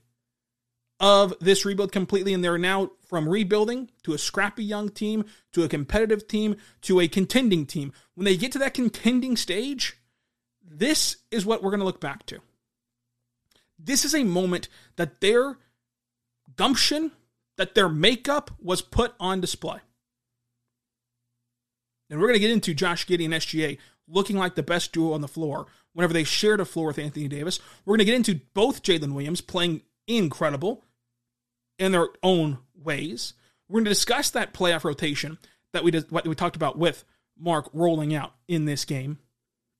of 0.99 1.33
this 1.39 1.65
rebuild 1.65 1.91
completely, 1.91 2.33
and 2.33 2.43
they're 2.43 2.57
now 2.57 2.91
from 3.07 3.27
rebuilding 3.27 3.89
to 4.03 4.13
a 4.13 4.17
scrappy 4.17 4.63
young 4.63 4.89
team 4.89 5.25
to 5.53 5.63
a 5.63 5.69
competitive 5.69 6.27
team 6.27 6.55
to 6.81 6.99
a 6.99 7.07
contending 7.07 7.65
team. 7.65 7.93
When 8.15 8.25
they 8.25 8.37
get 8.37 8.51
to 8.53 8.59
that 8.59 8.73
contending 8.73 9.37
stage, 9.37 9.97
this 10.63 11.17
is 11.31 11.45
what 11.45 11.63
we're 11.63 11.71
going 11.71 11.79
to 11.79 11.85
look 11.85 12.01
back 12.01 12.25
to. 12.27 12.39
This 13.77 14.03
is 14.03 14.13
a 14.13 14.23
moment 14.23 14.67
that 14.97 15.21
their 15.21 15.57
gumption, 16.57 17.11
that 17.57 17.75
their 17.75 17.89
makeup 17.89 18.51
was 18.61 18.81
put 18.81 19.13
on 19.19 19.39
display. 19.39 19.79
And 22.09 22.19
we're 22.19 22.27
going 22.27 22.39
to 22.39 22.41
get 22.41 22.51
into 22.51 22.73
Josh 22.73 23.05
Giddey 23.05 23.25
and 23.25 23.33
SGA 23.33 23.77
looking 24.07 24.35
like 24.35 24.55
the 24.55 24.63
best 24.63 24.91
duo 24.91 25.13
on 25.13 25.21
the 25.21 25.27
floor 25.27 25.67
whenever 25.93 26.13
they 26.13 26.23
shared 26.23 26.59
a 26.59 26.65
floor 26.65 26.87
with 26.87 26.99
Anthony 26.99 27.27
Davis. 27.27 27.59
We're 27.85 27.93
going 27.93 27.99
to 27.99 28.05
get 28.05 28.15
into 28.15 28.41
both 28.53 28.83
Jalen 28.83 29.13
Williams 29.13 29.41
playing 29.41 29.81
incredible 30.07 30.83
in 31.79 31.91
their 31.91 32.09
own 32.21 32.59
ways. 32.75 33.33
We're 33.67 33.79
going 33.79 33.85
to 33.85 33.91
discuss 33.91 34.29
that 34.31 34.53
playoff 34.53 34.83
rotation 34.83 35.39
that 35.73 35.83
we 35.83 35.91
did, 35.91 36.11
what 36.11 36.27
we 36.27 36.35
talked 36.35 36.55
about 36.55 36.77
with 36.77 37.03
Mark 37.37 37.69
rolling 37.73 38.13
out 38.13 38.33
in 38.47 38.65
this 38.65 38.85
game 38.85 39.17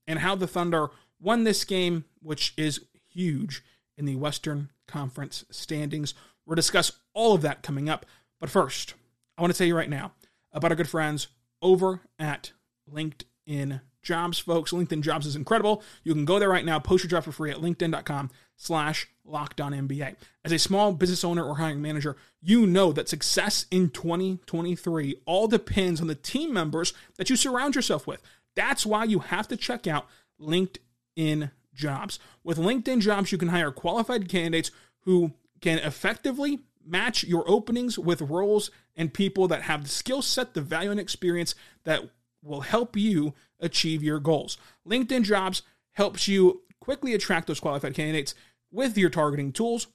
and 0.07 0.19
how 0.19 0.35
the 0.35 0.47
Thunder 0.47 0.89
won 1.19 1.43
this 1.43 1.65
game, 1.65 2.05
which 2.21 2.53
is 2.57 2.85
huge 3.09 3.63
in 3.97 4.05
the 4.05 4.15
Western 4.15 4.71
Conference 4.87 5.45
standings. 5.51 6.13
We'll 6.45 6.55
discuss 6.55 6.91
all 7.13 7.35
of 7.35 7.41
that 7.41 7.61
coming 7.61 7.89
up. 7.89 8.05
But 8.39 8.49
first, 8.49 8.93
I 9.37 9.41
want 9.41 9.53
to 9.53 9.57
tell 9.57 9.67
you 9.67 9.75
right 9.75 9.89
now 9.89 10.13
about 10.53 10.71
our 10.71 10.75
good 10.75 10.89
friends 10.89 11.27
over 11.61 12.01
at 12.17 12.53
LinkedIn 12.91 13.81
Jobs, 14.01 14.39
folks. 14.39 14.71
LinkedIn 14.71 15.01
Jobs 15.01 15.25
is 15.25 15.35
incredible. 15.35 15.83
You 16.03 16.13
can 16.13 16.25
go 16.25 16.39
there 16.39 16.49
right 16.49 16.65
now, 16.65 16.79
post 16.79 17.03
your 17.03 17.09
job 17.09 17.23
for 17.23 17.31
free 17.31 17.51
at 17.51 17.57
linkedin.com 17.57 18.31
slash 18.55 19.07
NBA. 19.25 20.15
As 20.43 20.51
a 20.51 20.59
small 20.59 20.93
business 20.93 21.23
owner 21.23 21.43
or 21.43 21.55
hiring 21.55 21.81
manager, 21.81 22.17
you 22.41 22.65
know 22.65 22.91
that 22.91 23.09
success 23.09 23.65
in 23.71 23.89
2023 23.89 25.21
all 25.25 25.47
depends 25.47 26.01
on 26.01 26.07
the 26.07 26.15
team 26.15 26.53
members 26.53 26.93
that 27.17 27.29
you 27.29 27.35
surround 27.35 27.75
yourself 27.75 28.07
with. 28.07 28.21
That's 28.55 28.85
why 28.85 29.05
you 29.05 29.19
have 29.19 29.47
to 29.49 29.57
check 29.57 29.87
out 29.87 30.07
LinkedIn 30.41 31.51
Jobs. 31.73 32.19
With 32.43 32.57
LinkedIn 32.57 33.01
Jobs, 33.01 33.31
you 33.31 33.37
can 33.37 33.49
hire 33.49 33.71
qualified 33.71 34.27
candidates 34.27 34.71
who 35.01 35.33
can 35.61 35.79
effectively 35.79 36.59
match 36.85 37.23
your 37.23 37.49
openings 37.49 37.99
with 37.99 38.21
roles 38.21 38.71
and 38.95 39.13
people 39.13 39.47
that 39.47 39.63
have 39.63 39.83
the 39.83 39.89
skill 39.89 40.21
set, 40.21 40.53
the 40.53 40.61
value, 40.61 40.91
and 40.91 40.99
experience 40.99 41.55
that 41.83 42.09
will 42.41 42.61
help 42.61 42.95
you 42.95 43.33
achieve 43.59 44.03
your 44.03 44.19
goals. 44.19 44.57
LinkedIn 44.87 45.23
Jobs 45.23 45.61
helps 45.91 46.27
you 46.27 46.63
quickly 46.79 47.13
attract 47.13 47.47
those 47.47 47.59
qualified 47.59 47.93
candidates 47.93 48.35
with 48.71 48.97
your 48.97 49.09
targeting 49.09 49.51
tools. 49.51 49.87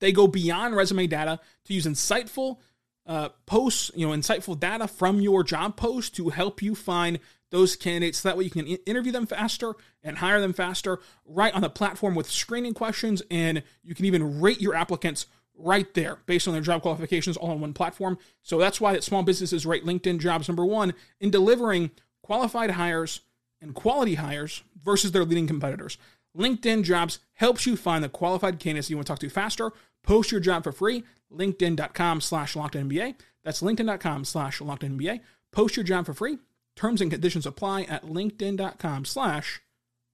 They 0.00 0.12
go 0.12 0.26
beyond 0.26 0.76
resume 0.76 1.06
data 1.06 1.40
to 1.64 1.74
use 1.74 1.86
insightful 1.86 2.58
uh, 3.06 3.30
posts, 3.46 3.90
you 3.94 4.06
know, 4.06 4.14
insightful 4.14 4.58
data 4.58 4.86
from 4.86 5.20
your 5.20 5.42
job 5.42 5.76
post 5.76 6.14
to 6.16 6.28
help 6.28 6.62
you 6.62 6.74
find 6.74 7.18
those 7.50 7.74
candidates. 7.74 8.22
That 8.22 8.36
way 8.36 8.44
you 8.44 8.50
can 8.50 8.66
interview 8.66 9.12
them 9.12 9.26
faster 9.26 9.74
and 10.02 10.18
hire 10.18 10.40
them 10.40 10.52
faster 10.52 11.00
right 11.24 11.54
on 11.54 11.62
the 11.62 11.70
platform 11.70 12.14
with 12.14 12.30
screening 12.30 12.74
questions. 12.74 13.22
And 13.30 13.62
you 13.82 13.94
can 13.94 14.04
even 14.04 14.40
rate 14.40 14.60
your 14.60 14.74
applicants 14.74 15.26
right 15.58 15.92
there 15.94 16.18
based 16.26 16.46
on 16.46 16.54
their 16.54 16.62
job 16.62 16.82
qualifications 16.82 17.36
all 17.36 17.50
on 17.50 17.60
one 17.60 17.74
platform. 17.74 18.16
So 18.42 18.58
that's 18.58 18.80
why 18.80 18.92
that 18.92 19.04
small 19.04 19.22
businesses 19.22 19.66
rate 19.66 19.84
LinkedIn 19.84 20.20
jobs 20.20 20.48
number 20.48 20.64
one 20.64 20.94
in 21.20 21.30
delivering 21.30 21.90
qualified 22.22 22.72
hires 22.72 23.20
and 23.60 23.74
quality 23.74 24.14
hires 24.14 24.62
versus 24.82 25.12
their 25.12 25.24
leading 25.24 25.46
competitors. 25.46 25.98
LinkedIn 26.36 26.84
Jobs 26.84 27.18
helps 27.34 27.66
you 27.66 27.76
find 27.76 28.04
the 28.04 28.08
qualified 28.08 28.58
candidates 28.58 28.88
you 28.88 28.96
want 28.96 29.06
to 29.06 29.12
talk 29.12 29.18
to 29.18 29.28
faster. 29.28 29.72
Post 30.02 30.30
your 30.30 30.40
job 30.40 30.64
for 30.64 30.72
free. 30.72 31.04
LinkedIn.com 31.32 32.20
slash 32.20 32.54
LockedNBA. 32.54 33.16
That's 33.44 33.60
LinkedIn.com 33.60 34.24
slash 34.24 34.60
LockedNBA. 34.60 35.20
Post 35.52 35.76
your 35.76 35.84
job 35.84 36.06
for 36.06 36.14
free. 36.14 36.38
Terms 36.76 37.00
and 37.00 37.10
conditions 37.10 37.46
apply 37.46 37.82
at 37.82 38.04
LinkedIn.com 38.04 39.04
slash 39.04 39.60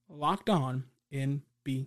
Locked 0.09 0.49
On 0.49 0.85
NBA. 1.13 1.87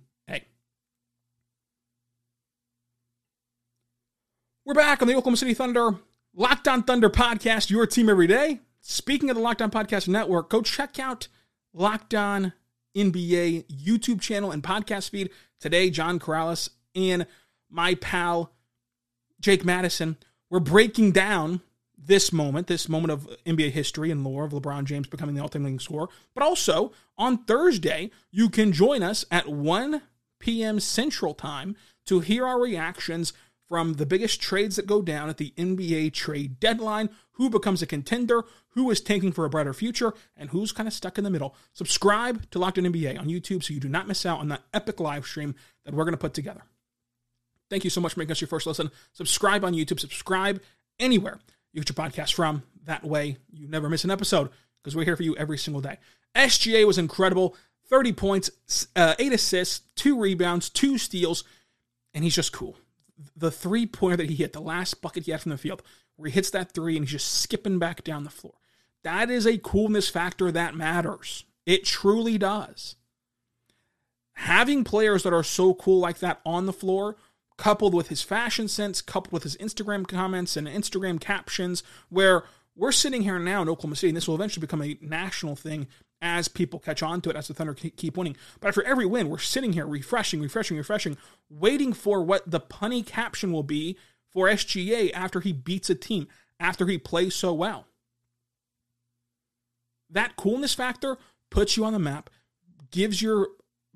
We're 4.67 4.73
back 4.73 5.01
on 5.01 5.07
the 5.07 5.13
Oklahoma 5.13 5.37
City 5.37 5.53
Thunder 5.53 5.95
Locked 6.35 6.67
On 6.67 6.83
Thunder 6.83 7.09
podcast, 7.09 7.69
your 7.69 7.87
team 7.87 8.09
every 8.09 8.27
day. 8.27 8.59
Speaking 8.81 9.29
of 9.29 9.37
the 9.37 9.41
Locked 9.41 9.61
On 9.61 9.71
Podcast 9.71 10.09
Network, 10.09 10.49
go 10.49 10.61
check 10.61 10.99
out 10.99 11.29
Locked 11.71 12.13
On 12.13 12.51
NBA 12.93 13.67
YouTube 13.67 14.19
channel 14.19 14.51
and 14.51 14.61
podcast 14.61 15.09
feed. 15.09 15.29
Today, 15.61 15.89
John 15.89 16.19
Karalis 16.19 16.69
and 16.93 17.25
my 17.69 17.95
pal 17.95 18.51
Jake 19.39 19.63
Madison, 19.63 20.17
we're 20.49 20.59
breaking 20.59 21.13
down 21.13 21.61
this 21.97 22.33
moment, 22.33 22.67
this 22.67 22.89
moment 22.89 23.13
of 23.13 23.25
NBA 23.45 23.71
history 23.71 24.11
and 24.11 24.21
lore 24.25 24.43
of 24.43 24.51
LeBron 24.51 24.83
James 24.83 25.07
becoming 25.07 25.33
the 25.33 25.41
all-time 25.41 25.63
leading 25.63 25.79
scorer. 25.79 26.09
But 26.35 26.43
also 26.43 26.91
on 27.17 27.45
Thursday, 27.45 28.11
you 28.31 28.49
can 28.49 28.73
join 28.73 29.01
us 29.01 29.23
at 29.31 29.47
1 29.47 30.01
p.m. 30.39 30.81
Central 30.81 31.33
Time 31.33 31.77
to 32.05 32.19
hear 32.19 32.45
our 32.45 32.59
reactions 32.59 33.31
from 33.67 33.93
the 33.93 34.05
biggest 34.05 34.41
trades 34.41 34.75
that 34.77 34.87
go 34.87 35.01
down 35.01 35.29
at 35.29 35.37
the 35.37 35.53
NBA 35.57 36.13
trade 36.13 36.59
deadline, 36.59 37.09
who 37.33 37.49
becomes 37.49 37.81
a 37.81 37.87
contender, 37.87 38.43
who 38.69 38.89
is 38.89 39.01
tanking 39.01 39.31
for 39.31 39.45
a 39.45 39.49
brighter 39.49 39.73
future, 39.73 40.13
and 40.35 40.49
who's 40.49 40.71
kind 40.71 40.87
of 40.87 40.93
stuck 40.93 41.17
in 41.17 41.23
the 41.23 41.29
middle. 41.29 41.55
Subscribe 41.73 42.49
to 42.51 42.59
Locked 42.59 42.77
On 42.77 42.85
NBA 42.85 43.19
on 43.19 43.27
YouTube 43.27 43.63
so 43.63 43.73
you 43.73 43.79
do 43.79 43.89
not 43.89 44.07
miss 44.07 44.25
out 44.25 44.39
on 44.39 44.47
that 44.49 44.63
epic 44.73 44.99
live 44.99 45.25
stream 45.25 45.55
that 45.83 45.93
we're 45.93 46.05
going 46.05 46.13
to 46.13 46.17
put 46.17 46.33
together. 46.33 46.61
Thank 47.69 47.83
you 47.83 47.89
so 47.89 47.99
much 47.99 48.13
for 48.13 48.19
making 48.19 48.31
us 48.31 48.41
your 48.41 48.47
first 48.47 48.67
listen. 48.67 48.91
Subscribe 49.11 49.65
on 49.65 49.73
YouTube, 49.73 49.99
subscribe 49.99 50.61
anywhere 50.99 51.39
you 51.73 51.81
get 51.81 51.95
your 51.95 52.07
podcast 52.07 52.33
from. 52.33 52.63
That 52.85 53.03
way 53.03 53.37
you 53.51 53.67
never 53.67 53.89
miss 53.89 54.05
an 54.05 54.11
episode 54.11 54.49
because 54.81 54.95
we're 54.95 55.03
here 55.03 55.17
for 55.17 55.23
you 55.23 55.35
every 55.35 55.57
single 55.57 55.81
day. 55.81 55.97
SGA 56.35 56.85
was 56.87 56.97
incredible 56.97 57.55
30 57.89 58.13
points, 58.13 58.87
uh, 58.95 59.15
8 59.19 59.33
assists, 59.33 59.81
2 59.95 60.19
rebounds, 60.19 60.69
2 60.69 60.97
steals, 60.97 61.43
and 62.13 62.23
he's 62.23 62.35
just 62.35 62.53
cool 62.53 62.77
the 63.35 63.51
three 63.51 63.85
pointer 63.85 64.17
that 64.17 64.29
he 64.29 64.35
hit, 64.35 64.53
the 64.53 64.61
last 64.61 65.01
bucket 65.01 65.25
he 65.25 65.31
had 65.31 65.41
from 65.41 65.51
the 65.51 65.57
field, 65.57 65.81
where 66.15 66.29
he 66.29 66.33
hits 66.33 66.49
that 66.51 66.73
three 66.73 66.95
and 66.95 67.05
he's 67.05 67.13
just 67.13 67.41
skipping 67.41 67.79
back 67.79 68.03
down 68.03 68.23
the 68.23 68.29
floor. 68.29 68.55
That 69.03 69.29
is 69.29 69.45
a 69.45 69.57
coolness 69.57 70.09
factor 70.09 70.51
that 70.51 70.75
matters. 70.75 71.45
It 71.65 71.85
truly 71.85 72.37
does. 72.37 72.95
Having 74.33 74.83
players 74.83 75.23
that 75.23 75.33
are 75.33 75.43
so 75.43 75.73
cool 75.73 75.99
like 75.99 76.19
that 76.19 76.41
on 76.45 76.65
the 76.65 76.73
floor, 76.73 77.15
coupled 77.57 77.93
with 77.93 78.09
his 78.09 78.21
fashion 78.21 78.67
sense, 78.67 79.01
coupled 79.01 79.33
with 79.33 79.43
his 79.43 79.57
Instagram 79.57 80.07
comments 80.07 80.55
and 80.55 80.67
Instagram 80.67 81.19
captions, 81.19 81.83
where 82.09 82.43
we're 82.77 82.91
sitting 82.91 83.23
here 83.23 83.39
now 83.39 83.63
in 83.63 83.69
Oklahoma 83.69 83.95
City, 83.95 84.09
and 84.09 84.17
this 84.17 84.27
will 84.27 84.35
eventually 84.35 84.61
become 84.61 84.83
a 84.83 84.97
national 85.01 85.55
thing 85.55 85.87
as 86.21 86.47
people 86.47 86.79
catch 86.79 87.03
on 87.03 87.21
to 87.21 87.29
it, 87.29 87.35
as 87.35 87.47
the 87.47 87.53
Thunder 87.53 87.73
keep 87.73 88.15
winning. 88.15 88.37
But 88.59 88.69
after 88.69 88.83
every 88.83 89.05
win, 89.05 89.29
we're 89.29 89.39
sitting 89.39 89.73
here 89.73 89.85
refreshing, 89.85 90.41
refreshing, 90.41 90.77
refreshing, 90.77 91.17
waiting 91.49 91.91
for 91.93 92.23
what 92.23 92.49
the 92.49 92.59
punny 92.59 93.05
caption 93.05 93.51
will 93.51 93.63
be 93.63 93.97
for 94.31 94.47
SGA 94.47 95.11
after 95.13 95.39
he 95.39 95.53
beats 95.53 95.89
a 95.89 95.95
team, 95.95 96.27
after 96.59 96.85
he 96.85 96.97
plays 96.97 97.35
so 97.35 97.53
well. 97.53 97.87
That 100.09 100.35
coolness 100.35 100.73
factor 100.73 101.17
puts 101.49 101.77
you 101.77 101.85
on 101.85 101.93
the 101.93 101.99
map, 101.99 102.29
gives 102.91 103.21
your 103.21 103.49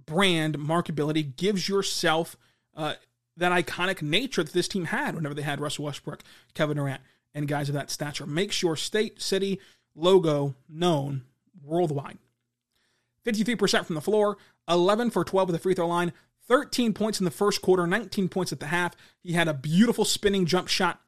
brand 0.06 0.58
markability, 0.58 1.36
gives 1.36 1.70
yourself 1.70 2.36
uh, 2.76 2.96
that 3.38 3.52
iconic 3.52 4.02
nature 4.02 4.44
that 4.44 4.54
this 4.54 4.68
team 4.68 4.86
had 4.86 5.16
whenever 5.16 5.34
they 5.34 5.42
had 5.42 5.60
Russell 5.60 5.86
Westbrook, 5.86 6.22
Kevin 6.54 6.78
Durant, 6.78 7.02
and 7.34 7.48
guys 7.48 7.70
of 7.70 7.76
that 7.76 7.92
stature. 7.92 8.26
Makes 8.26 8.62
your 8.62 8.76
state, 8.76 9.22
city, 9.22 9.60
logo 9.96 10.56
known 10.70 11.24
worldwide. 11.64 12.18
53% 13.26 13.86
from 13.86 13.96
the 13.96 14.02
floor, 14.02 14.38
11 14.68 15.12
for 15.12 15.24
12 15.24 15.50
at 15.50 15.54
the 15.54 15.60
free 15.60 15.74
throw 15.74 15.88
line, 15.88 16.12
13 16.48 16.94
points 16.94 17.20
in 17.20 17.26
the 17.26 17.32
first 17.32 17.62
quarter, 17.62 17.86
19 17.86 18.30
points 18.30 18.52
at 18.52 18.60
the 18.60 18.68
half. 18.68 18.96
He 19.22 19.34
had 19.34 19.48
a 19.48 19.54
beautiful 19.54 20.06
spinning 20.06 20.46
jump 20.46 20.68
shot 20.68 21.00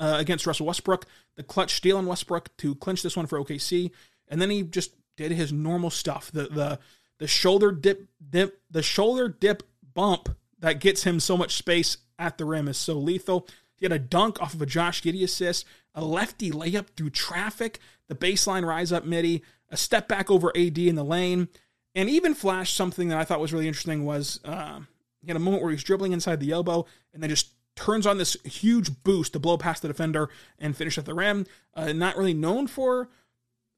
uh, 0.00 0.16
against 0.18 0.46
Russell 0.46 0.66
Westbrook, 0.66 1.06
the 1.36 1.42
clutch 1.42 1.74
steal 1.74 1.96
on 1.96 2.06
Westbrook 2.06 2.56
to 2.58 2.74
clinch 2.74 3.02
this 3.02 3.16
one 3.16 3.26
for 3.26 3.38
OKC, 3.38 3.90
and 4.28 4.40
then 4.40 4.50
he 4.50 4.62
just 4.62 4.92
did 5.16 5.32
his 5.32 5.52
normal 5.52 5.90
stuff. 5.90 6.30
The 6.32 6.44
the 6.44 6.78
the 7.18 7.28
shoulder 7.28 7.70
dip 7.70 8.08
dip 8.28 8.60
the 8.70 8.82
shoulder 8.82 9.28
dip 9.28 9.62
bump 9.94 10.30
that 10.58 10.80
gets 10.80 11.02
him 11.04 11.20
so 11.20 11.36
much 11.36 11.54
space 11.54 11.98
at 12.18 12.38
the 12.38 12.44
rim 12.44 12.68
is 12.68 12.78
so 12.78 12.94
lethal. 12.94 13.46
He 13.80 13.86
had 13.86 13.92
a 13.92 13.98
dunk 13.98 14.40
off 14.40 14.54
of 14.54 14.62
a 14.62 14.66
Josh 14.66 15.02
Giddey 15.02 15.24
assist, 15.24 15.64
a 15.94 16.04
lefty 16.04 16.50
layup 16.50 16.88
through 16.96 17.10
traffic, 17.10 17.78
the 18.08 18.14
baseline 18.14 18.64
rise 18.64 18.92
up 18.92 19.04
midi, 19.04 19.42
a 19.70 19.76
step 19.76 20.06
back 20.06 20.30
over 20.30 20.52
AD 20.56 20.78
in 20.78 20.96
the 20.96 21.04
lane, 21.04 21.48
and 21.94 22.08
even 22.08 22.34
flashed 22.34 22.76
something 22.76 23.08
that 23.08 23.18
I 23.18 23.24
thought 23.24 23.40
was 23.40 23.52
really 23.52 23.66
interesting 23.66 24.04
was 24.04 24.38
uh, 24.44 24.80
he 25.22 25.28
had 25.28 25.36
a 25.36 25.40
moment 25.40 25.62
where 25.62 25.72
he's 25.72 25.82
dribbling 25.82 26.12
inside 26.12 26.40
the 26.40 26.52
elbow 26.52 26.84
and 27.12 27.22
then 27.22 27.30
just 27.30 27.54
turns 27.74 28.06
on 28.06 28.18
this 28.18 28.36
huge 28.44 29.02
boost 29.02 29.32
to 29.32 29.38
blow 29.38 29.56
past 29.56 29.80
the 29.80 29.88
defender 29.88 30.28
and 30.58 30.76
finish 30.76 30.98
at 30.98 31.06
the 31.06 31.14
rim. 31.14 31.46
Uh, 31.74 31.92
not 31.92 32.16
really 32.16 32.34
known 32.34 32.66
for 32.66 33.08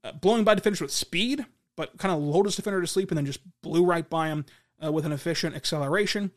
uh, 0.03 0.11
blowing 0.11 0.43
by 0.43 0.53
defenders 0.53 0.81
with 0.81 0.91
speed, 0.91 1.45
but 1.77 1.97
kind 1.97 2.13
of 2.13 2.21
lulled 2.21 2.45
his 2.45 2.55
defender 2.55 2.81
to 2.81 2.87
sleep 2.87 3.09
and 3.09 3.17
then 3.17 3.25
just 3.25 3.39
blew 3.61 3.85
right 3.85 4.09
by 4.09 4.27
him 4.27 4.45
uh, 4.83 4.91
with 4.91 5.05
an 5.05 5.11
efficient 5.11 5.55
acceleration. 5.55 6.31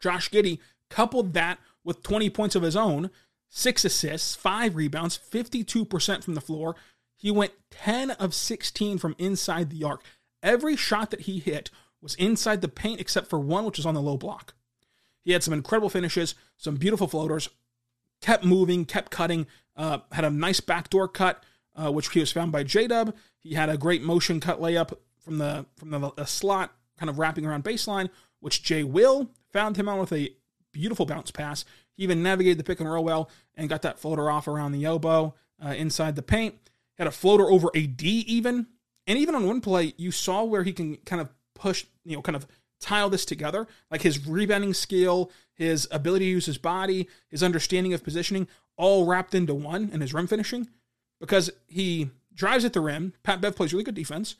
Josh 0.00 0.30
Giddey 0.30 0.58
coupled 0.88 1.34
that 1.34 1.58
with 1.84 2.02
20 2.02 2.30
points 2.30 2.54
of 2.54 2.62
his 2.62 2.76
own, 2.76 3.10
six 3.48 3.84
assists, 3.84 4.34
five 4.34 4.76
rebounds, 4.76 5.18
52% 5.30 6.24
from 6.24 6.34
the 6.34 6.40
floor, 6.40 6.76
he 7.16 7.30
went 7.30 7.52
10 7.70 8.12
of 8.12 8.34
16 8.34 8.98
from 8.98 9.14
inside 9.18 9.70
the 9.70 9.84
arc. 9.84 10.02
Every 10.42 10.76
shot 10.76 11.10
that 11.10 11.22
he 11.22 11.38
hit 11.38 11.70
was 12.00 12.14
inside 12.16 12.60
the 12.60 12.68
paint 12.68 13.00
except 13.00 13.30
for 13.30 13.38
one, 13.38 13.64
which 13.64 13.76
was 13.76 13.86
on 13.86 13.94
the 13.94 14.02
low 14.02 14.16
block. 14.16 14.54
He 15.24 15.32
had 15.32 15.44
some 15.44 15.54
incredible 15.54 15.88
finishes, 15.88 16.34
some 16.56 16.76
beautiful 16.76 17.06
floaters, 17.06 17.48
kept 18.20 18.44
moving, 18.44 18.84
kept 18.84 19.12
cutting, 19.12 19.46
uh, 19.76 19.98
had 20.10 20.24
a 20.24 20.30
nice 20.30 20.60
backdoor 20.60 21.08
cut, 21.08 21.44
uh, 21.76 21.92
which 21.92 22.10
he 22.10 22.20
was 22.20 22.32
found 22.32 22.50
by 22.50 22.64
J 22.64 22.88
Dub. 22.88 23.14
He 23.38 23.54
had 23.54 23.68
a 23.68 23.78
great 23.78 24.02
motion 24.02 24.40
cut 24.40 24.60
layup 24.60 24.94
from 25.20 25.38
the 25.38 25.66
from 25.76 25.90
the, 25.90 26.10
the 26.16 26.24
slot, 26.24 26.72
kind 26.98 27.08
of 27.08 27.18
wrapping 27.18 27.46
around 27.46 27.64
baseline, 27.64 28.10
which 28.40 28.62
Jay 28.62 28.82
Will 28.82 29.30
found 29.52 29.76
him 29.76 29.88
on 29.88 29.98
with 30.00 30.12
a 30.12 30.34
beautiful 30.72 31.06
bounce 31.06 31.30
pass. 31.30 31.64
He 31.94 32.02
even 32.02 32.22
navigated 32.22 32.58
the 32.58 32.64
pick 32.64 32.80
and 32.80 32.90
roll 32.90 33.04
well 33.04 33.30
and 33.54 33.68
got 33.68 33.82
that 33.82 33.98
floater 33.98 34.30
off 34.30 34.48
around 34.48 34.72
the 34.72 34.84
elbow 34.84 35.34
uh, 35.64 35.70
inside 35.70 36.16
the 36.16 36.22
paint. 36.22 36.54
Had 36.98 37.06
a 37.06 37.12
floater 37.12 37.50
over 37.50 37.68
AD 37.74 38.02
even, 38.02 38.66
and 39.06 39.18
even 39.18 39.34
on 39.34 39.46
one 39.46 39.60
play, 39.60 39.94
you 39.96 40.10
saw 40.10 40.44
where 40.44 40.62
he 40.62 40.72
can 40.72 40.96
kind 40.98 41.20
of 41.20 41.28
push, 41.54 41.84
you 42.04 42.16
know, 42.16 42.22
kind 42.22 42.36
of 42.36 42.46
tile 42.80 43.08
this 43.08 43.24
together. 43.24 43.66
Like 43.90 44.02
his 44.02 44.26
rebounding 44.26 44.74
skill, 44.74 45.30
his 45.54 45.88
ability 45.90 46.26
to 46.26 46.30
use 46.30 46.46
his 46.46 46.58
body, 46.58 47.08
his 47.28 47.42
understanding 47.42 47.94
of 47.94 48.04
positioning, 48.04 48.48
all 48.76 49.06
wrapped 49.06 49.34
into 49.34 49.54
one, 49.54 49.90
and 49.92 50.02
his 50.02 50.12
rim 50.12 50.26
finishing. 50.26 50.68
Because 51.20 51.50
he 51.66 52.10
drives 52.34 52.64
at 52.64 52.72
the 52.72 52.80
rim. 52.80 53.14
Pat 53.22 53.40
Bev 53.40 53.56
plays 53.56 53.72
really 53.72 53.84
good 53.84 53.94
defense. 53.94 54.34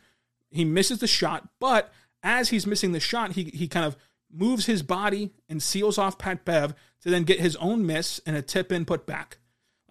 He 0.50 0.64
misses 0.64 0.98
the 0.98 1.06
shot, 1.06 1.48
but 1.60 1.92
as 2.22 2.50
he's 2.50 2.66
missing 2.66 2.92
the 2.92 3.00
shot, 3.00 3.32
he 3.32 3.44
he 3.44 3.68
kind 3.68 3.86
of 3.86 3.96
moves 4.32 4.66
his 4.66 4.82
body 4.82 5.30
and 5.48 5.62
seals 5.62 5.98
off 5.98 6.18
Pat 6.18 6.44
Bev 6.44 6.74
to 7.02 7.10
then 7.10 7.24
get 7.24 7.40
his 7.40 7.56
own 7.56 7.86
miss 7.86 8.20
and 8.26 8.36
a 8.36 8.42
tip 8.42 8.72
in 8.72 8.84
put 8.84 9.06
back. 9.06 9.38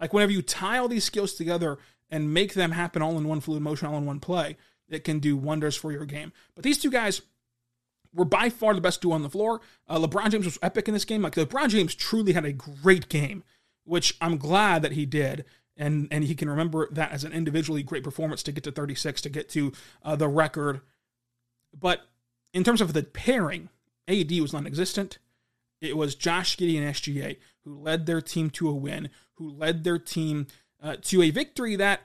Like 0.00 0.12
whenever 0.12 0.32
you 0.32 0.42
tie 0.42 0.78
all 0.78 0.88
these 0.88 1.04
skills 1.04 1.34
together 1.34 1.78
and 2.10 2.34
make 2.34 2.54
them 2.54 2.72
happen 2.72 3.02
all 3.02 3.16
in 3.18 3.28
one 3.28 3.40
fluid 3.40 3.62
motion, 3.62 3.88
all 3.88 3.98
in 3.98 4.06
one 4.06 4.20
play, 4.20 4.56
it 4.88 5.04
can 5.04 5.20
do 5.20 5.36
wonders 5.36 5.76
for 5.76 5.92
your 5.92 6.04
game. 6.04 6.32
But 6.54 6.64
these 6.64 6.78
two 6.78 6.90
guys 6.90 7.22
were 8.14 8.24
by 8.24 8.50
far 8.50 8.74
the 8.74 8.80
best 8.80 9.00
duo 9.00 9.14
on 9.14 9.22
the 9.22 9.30
floor. 9.30 9.60
Uh, 9.88 9.98
LeBron 9.98 10.30
James 10.30 10.44
was 10.44 10.58
epic 10.62 10.88
in 10.88 10.94
this 10.94 11.04
game. 11.04 11.22
Like 11.22 11.34
LeBron 11.34 11.68
James 11.68 11.94
truly 11.94 12.32
had 12.32 12.44
a 12.44 12.52
great 12.52 13.08
game, 13.08 13.42
which 13.84 14.16
I'm 14.20 14.36
glad 14.36 14.82
that 14.82 14.92
he 14.92 15.06
did. 15.06 15.44
And, 15.76 16.08
and 16.10 16.24
he 16.24 16.34
can 16.34 16.50
remember 16.50 16.88
that 16.92 17.12
as 17.12 17.24
an 17.24 17.32
individually 17.32 17.82
great 17.82 18.04
performance 18.04 18.42
to 18.42 18.52
get 18.52 18.64
to 18.64 18.72
36, 18.72 19.22
to 19.22 19.30
get 19.30 19.48
to 19.50 19.72
uh, 20.02 20.16
the 20.16 20.28
record. 20.28 20.82
But 21.78 22.02
in 22.52 22.62
terms 22.62 22.82
of 22.82 22.92
the 22.92 23.02
pairing, 23.02 23.70
AD 24.20 24.40
was 24.40 24.52
non 24.52 24.66
existent. 24.66 25.18
It 25.80 25.96
was 25.96 26.14
Josh 26.14 26.56
Giddey 26.56 26.78
and 26.78 26.94
SGA 26.94 27.38
who 27.64 27.74
led 27.74 28.06
their 28.06 28.20
team 28.20 28.50
to 28.50 28.68
a 28.68 28.74
win, 28.74 29.10
who 29.34 29.50
led 29.50 29.84
their 29.84 29.98
team 29.98 30.46
uh, 30.82 30.96
to 31.02 31.22
a 31.22 31.30
victory 31.30 31.76
that, 31.76 32.02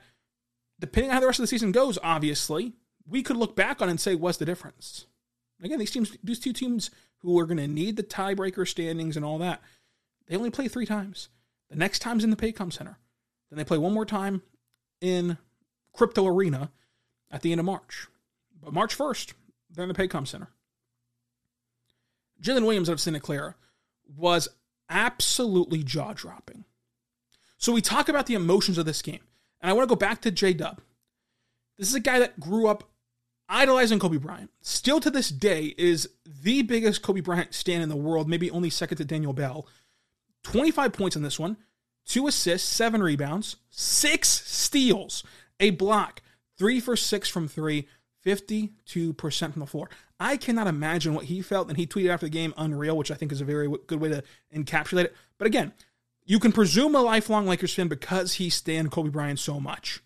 depending 0.78 1.10
on 1.10 1.14
how 1.14 1.20
the 1.20 1.26
rest 1.26 1.38
of 1.38 1.44
the 1.44 1.48
season 1.48 1.72
goes, 1.72 1.98
obviously, 2.02 2.72
we 3.06 3.22
could 3.22 3.36
look 3.36 3.56
back 3.56 3.82
on 3.82 3.88
and 3.88 4.00
say, 4.00 4.14
what's 4.14 4.38
the 4.38 4.44
difference? 4.44 5.06
Again, 5.62 5.78
these 5.78 5.90
teams, 5.90 6.16
these 6.22 6.38
two 6.38 6.52
teams 6.52 6.90
who 7.18 7.38
are 7.38 7.46
going 7.46 7.58
to 7.58 7.66
need 7.66 7.96
the 7.96 8.02
tiebreaker 8.02 8.66
standings 8.66 9.16
and 9.16 9.24
all 9.24 9.38
that, 9.38 9.62
they 10.26 10.36
only 10.36 10.50
play 10.50 10.68
three 10.68 10.86
times. 10.86 11.28
The 11.70 11.76
next 11.76 12.00
time's 12.00 12.24
in 12.24 12.30
the 12.30 12.36
Paycom 12.36 12.72
Center. 12.72 12.98
Then 13.50 13.56
they 13.56 13.64
play 13.64 13.78
one 13.78 13.92
more 13.92 14.06
time 14.06 14.42
in 15.00 15.38
Crypto 15.92 16.26
Arena 16.26 16.70
at 17.30 17.42
the 17.42 17.50
end 17.50 17.58
of 17.58 17.64
March. 17.64 18.06
But 18.62 18.72
March 18.72 18.96
1st, 18.96 19.32
they're 19.70 19.84
in 19.84 19.92
the 19.92 19.94
Paycom 19.94 20.26
Center. 20.26 20.48
Jalen 22.42 22.64
Williams 22.64 22.88
out 22.88 22.94
of 22.94 23.00
Santa 23.00 23.20
Clara 23.20 23.54
was 24.16 24.48
absolutely 24.88 25.82
jaw 25.82 26.12
dropping. 26.12 26.64
So 27.58 27.72
we 27.72 27.80
talk 27.80 28.08
about 28.08 28.26
the 28.26 28.34
emotions 28.34 28.78
of 28.78 28.86
this 28.86 29.02
game. 29.02 29.20
And 29.60 29.70
I 29.70 29.72
want 29.72 29.88
to 29.88 29.94
go 29.94 29.98
back 29.98 30.20
to 30.22 30.30
J 30.30 30.52
Dub. 30.54 30.80
This 31.76 31.88
is 31.88 31.94
a 31.94 32.00
guy 32.00 32.18
that 32.20 32.40
grew 32.40 32.68
up 32.68 32.84
idolizing 33.48 33.98
Kobe 33.98 34.18
Bryant. 34.18 34.50
Still 34.60 35.00
to 35.00 35.10
this 35.10 35.28
day 35.30 35.74
is 35.78 36.08
the 36.24 36.62
biggest 36.62 37.02
Kobe 37.02 37.20
Bryant 37.20 37.54
stand 37.54 37.82
in 37.82 37.88
the 37.88 37.96
world, 37.96 38.28
maybe 38.28 38.50
only 38.50 38.70
second 38.70 38.98
to 38.98 39.04
Daniel 39.04 39.32
Bell. 39.32 39.66
25 40.44 40.92
points 40.92 41.16
in 41.16 41.22
this 41.22 41.38
one, 41.38 41.56
two 42.06 42.26
assists, 42.26 42.68
seven 42.68 43.02
rebounds, 43.02 43.56
six 43.70 44.28
steals, 44.28 45.24
a 45.58 45.70
block, 45.70 46.22
three 46.56 46.80
for 46.80 46.96
six 46.96 47.28
from 47.28 47.48
three, 47.48 47.88
52% 48.24 48.72
from 49.52 49.60
the 49.60 49.66
floor. 49.66 49.88
I 50.20 50.36
cannot 50.36 50.66
imagine 50.66 51.14
what 51.14 51.26
he 51.26 51.42
felt, 51.42 51.68
and 51.68 51.76
he 51.76 51.86
tweeted 51.86 52.10
after 52.10 52.26
the 52.26 52.30
game, 52.30 52.52
unreal, 52.56 52.96
which 52.96 53.10
I 53.10 53.14
think 53.14 53.30
is 53.30 53.40
a 53.40 53.44
very 53.44 53.68
good 53.86 54.00
way 54.00 54.08
to 54.08 54.22
encapsulate 54.54 55.04
it. 55.04 55.16
But 55.38 55.46
again, 55.46 55.72
you 56.24 56.38
can 56.38 56.52
presume 56.52 56.94
a 56.94 57.00
lifelong 57.00 57.46
Lakers 57.46 57.74
fan 57.74 57.88
because 57.88 58.34
he 58.34 58.50
stand 58.50 58.90
Kobe 58.90 59.10
Bryant 59.10 59.38
so 59.38 59.60
much. 59.60 60.00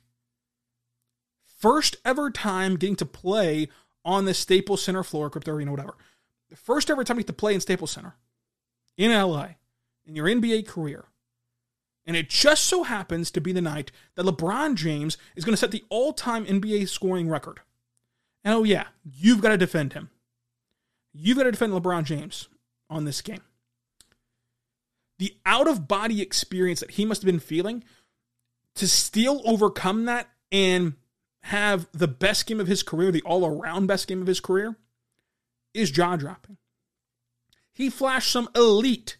First 1.59 1.97
ever 2.05 2.31
time 2.31 2.77
getting 2.77 2.97
to 2.97 3.07
play 3.07 3.69
on 4.05 4.25
the 4.25 4.35
Staples 4.35 4.83
Center 4.83 5.03
floor, 5.03 5.31
Crypto 5.31 5.53
Arena, 5.53 5.71
whatever. 5.71 5.97
The 6.51 6.57
first 6.57 6.91
ever 6.91 7.05
time 7.05 7.17
you 7.17 7.23
get 7.23 7.29
to 7.29 7.33
play 7.33 7.55
in 7.55 7.61
Staples 7.61 7.93
Center 7.93 8.17
in 8.97 9.11
LA 9.11 9.55
in 10.05 10.15
your 10.15 10.27
NBA 10.27 10.67
career. 10.67 11.07
And 12.05 12.17
it 12.17 12.29
just 12.29 12.65
so 12.65 12.83
happens 12.83 13.31
to 13.31 13.41
be 13.41 13.53
the 13.53 13.61
night 13.61 13.93
that 14.17 14.27
LeBron 14.27 14.75
James 14.75 15.17
is 15.37 15.45
going 15.45 15.53
to 15.53 15.57
set 15.57 15.71
the 15.71 15.85
all 15.89 16.13
time 16.13 16.45
NBA 16.45 16.89
scoring 16.89 17.29
record. 17.29 17.61
And 18.45 18.55
oh, 18.55 18.65
yeah, 18.65 18.87
you've 19.05 19.41
got 19.41 19.51
to 19.51 19.57
defend 19.57 19.93
him. 19.93 20.11
You've 21.13 21.37
got 21.37 21.45
to 21.45 21.53
defend 21.53 21.73
LeBron 21.73 22.05
James 22.05 22.49
on 22.91 23.05
this 23.05 23.21
game. 23.21 23.43
The 25.19 25.37
out 25.47 25.69
of 25.69 25.87
body 25.87 26.21
experience 26.21 26.81
that 26.81 26.93
he 26.93 27.05
must 27.05 27.23
have 27.23 27.27
been 27.27 27.39
feeling 27.39 27.85
to 28.75 28.89
still 28.89 29.43
overcome 29.45 30.07
that 30.07 30.29
and 30.51 30.95
have 31.43 31.87
the 31.93 32.09
best 32.09 32.47
game 32.47 32.61
of 32.61 32.67
his 32.67 32.83
career, 32.83 33.13
the 33.13 33.23
all 33.23 33.47
around 33.47 33.87
best 33.87 34.09
game 34.09 34.21
of 34.21 34.27
his 34.27 34.41
career, 34.41 34.77
is 35.75 35.91
jaw 35.91 36.17
dropping. 36.17 36.57
He 37.73 37.91
flashed 37.91 38.31
some 38.31 38.49
elite 38.55 39.17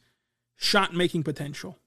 shot 0.57 0.95
making 0.95 1.23
potential. 1.23 1.79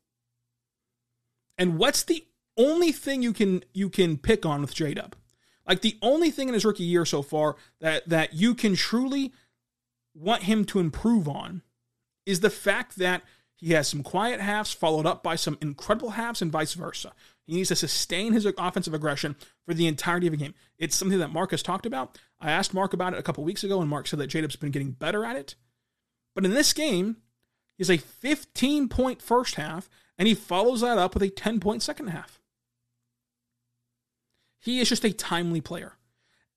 And 1.57 1.77
what's 1.77 2.03
the 2.03 2.25
only 2.57 2.91
thing 2.91 3.21
you 3.21 3.33
can 3.33 3.63
you 3.73 3.89
can 3.89 4.17
pick 4.17 4.45
on 4.45 4.61
with 4.61 4.73
J 4.73 4.93
Dub? 4.93 5.15
Like 5.67 5.81
the 5.81 5.97
only 6.01 6.31
thing 6.31 6.47
in 6.47 6.53
his 6.53 6.65
rookie 6.65 6.83
year 6.83 7.05
so 7.05 7.21
far 7.21 7.55
that 7.81 8.07
that 8.09 8.33
you 8.33 8.53
can 8.53 8.75
truly 8.75 9.33
want 10.13 10.43
him 10.43 10.65
to 10.65 10.79
improve 10.79 11.27
on 11.27 11.61
is 12.25 12.39
the 12.39 12.49
fact 12.49 12.97
that 12.97 13.23
he 13.57 13.73
has 13.73 13.87
some 13.87 14.03
quiet 14.03 14.41
halves 14.41 14.73
followed 14.73 15.05
up 15.05 15.23
by 15.23 15.35
some 15.35 15.57
incredible 15.61 16.11
halves 16.11 16.41
and 16.41 16.51
vice 16.51 16.73
versa. 16.73 17.13
He 17.45 17.53
needs 17.55 17.69
to 17.69 17.75
sustain 17.75 18.33
his 18.33 18.45
offensive 18.45 18.93
aggression 18.93 19.35
for 19.65 19.73
the 19.73 19.87
entirety 19.87 20.27
of 20.27 20.33
a 20.33 20.37
game. 20.37 20.53
It's 20.77 20.95
something 20.95 21.19
that 21.19 21.31
Mark 21.31 21.51
has 21.51 21.63
talked 21.63 21.85
about. 21.85 22.17
I 22.39 22.51
asked 22.51 22.73
Mark 22.73 22.93
about 22.93 23.13
it 23.13 23.19
a 23.19 23.23
couple 23.23 23.43
weeks 23.43 23.63
ago, 23.63 23.79
and 23.79 23.89
Mark 23.89 24.07
said 24.07 24.19
that 24.19 24.27
J-Dub's 24.27 24.55
been 24.55 24.71
getting 24.71 24.91
better 24.91 25.23
at 25.23 25.35
it. 25.35 25.55
But 26.33 26.43
in 26.43 26.51
this 26.51 26.73
game, 26.73 27.17
he's 27.77 27.89
a 27.89 27.97
15 27.97 28.89
point 28.89 29.21
first 29.21 29.55
half, 29.55 29.89
and 30.17 30.27
he 30.27 30.33
follows 30.33 30.81
that 30.81 30.97
up 30.97 31.13
with 31.13 31.23
a 31.23 31.29
10 31.29 31.59
point 31.59 31.81
second 31.81 32.07
half. 32.07 32.41
He 34.65 34.79
is 34.79 34.89
just 34.89 35.05
a 35.05 35.13
timely 35.13 35.61
player. 35.61 35.93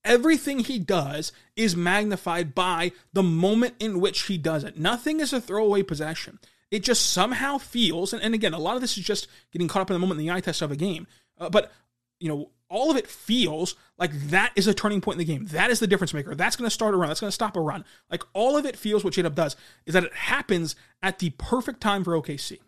Everything 0.02 0.60
he 0.60 0.78
does 0.78 1.30
is 1.56 1.76
magnified 1.76 2.54
by 2.54 2.92
the 3.12 3.22
moment 3.22 3.74
in 3.78 4.00
which 4.00 4.22
he 4.22 4.38
does 4.38 4.64
it. 4.64 4.78
Nothing 4.78 5.20
is 5.20 5.34
a 5.34 5.42
throwaway 5.42 5.82
possession. 5.82 6.38
It 6.70 6.82
just 6.82 7.12
somehow 7.12 7.58
feels, 7.58 8.14
and, 8.14 8.22
and 8.22 8.34
again, 8.34 8.54
a 8.54 8.58
lot 8.58 8.76
of 8.76 8.80
this 8.80 8.96
is 8.96 9.04
just 9.04 9.28
getting 9.52 9.68
caught 9.68 9.82
up 9.82 9.90
in 9.90 9.94
the 9.94 9.98
moment 9.98 10.18
in 10.18 10.26
the 10.26 10.32
eye 10.32 10.40
test 10.40 10.62
of 10.62 10.70
a 10.70 10.76
game. 10.76 11.06
Uh, 11.38 11.50
but, 11.50 11.70
you 12.18 12.30
know, 12.30 12.50
all 12.70 12.90
of 12.90 12.96
it 12.96 13.06
feels 13.06 13.74
like 13.98 14.12
that 14.30 14.52
is 14.56 14.66
a 14.66 14.72
turning 14.72 15.02
point 15.02 15.20
in 15.20 15.26
the 15.26 15.30
game. 15.30 15.44
That 15.48 15.70
is 15.70 15.78
the 15.78 15.86
difference 15.86 16.14
maker. 16.14 16.34
That's 16.34 16.56
going 16.56 16.66
to 16.66 16.74
start 16.74 16.94
a 16.94 16.96
run. 16.96 17.10
That's 17.10 17.20
going 17.20 17.28
to 17.28 17.34
stop 17.34 17.58
a 17.58 17.60
run. 17.60 17.84
Like 18.10 18.22
all 18.32 18.56
of 18.56 18.64
it 18.64 18.74
feels 18.74 19.04
what 19.04 19.12
J-Dub 19.12 19.34
does 19.34 19.54
is 19.84 19.92
that 19.92 20.04
it 20.04 20.14
happens 20.14 20.76
at 21.02 21.18
the 21.18 21.28
perfect 21.36 21.82
time 21.82 22.04
for 22.04 22.12
OKC. 22.18 22.58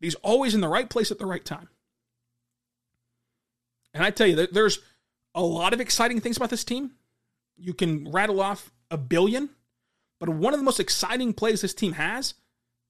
He's 0.00 0.16
always 0.16 0.54
in 0.54 0.60
the 0.60 0.68
right 0.68 0.90
place 0.90 1.10
at 1.10 1.18
the 1.18 1.24
right 1.24 1.44
time. 1.44 1.70
And 3.96 4.04
I 4.04 4.10
tell 4.10 4.26
you, 4.26 4.46
there's 4.46 4.80
a 5.34 5.40
lot 5.40 5.72
of 5.72 5.80
exciting 5.80 6.20
things 6.20 6.36
about 6.36 6.50
this 6.50 6.64
team. 6.64 6.90
You 7.56 7.72
can 7.72 8.10
rattle 8.12 8.42
off 8.42 8.70
a 8.90 8.98
billion, 8.98 9.48
but 10.20 10.28
one 10.28 10.52
of 10.52 10.60
the 10.60 10.64
most 10.64 10.78
exciting 10.78 11.32
plays 11.32 11.62
this 11.62 11.72
team 11.72 11.92
has, 11.92 12.34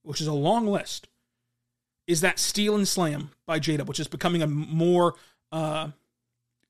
which 0.03 0.21
is 0.21 0.27
a 0.27 0.33
long 0.33 0.67
list, 0.67 1.07
is 2.09 2.23
that 2.23 2.41
steal 2.41 2.75
and 2.75 2.89
slam 2.89 3.31
by 3.47 3.61
J 3.61 3.77
Dub, 3.77 3.87
which 3.87 4.01
is 4.01 4.09
becoming 4.09 4.43
a 4.43 4.49
more 4.49 5.15
uh, 5.53 5.91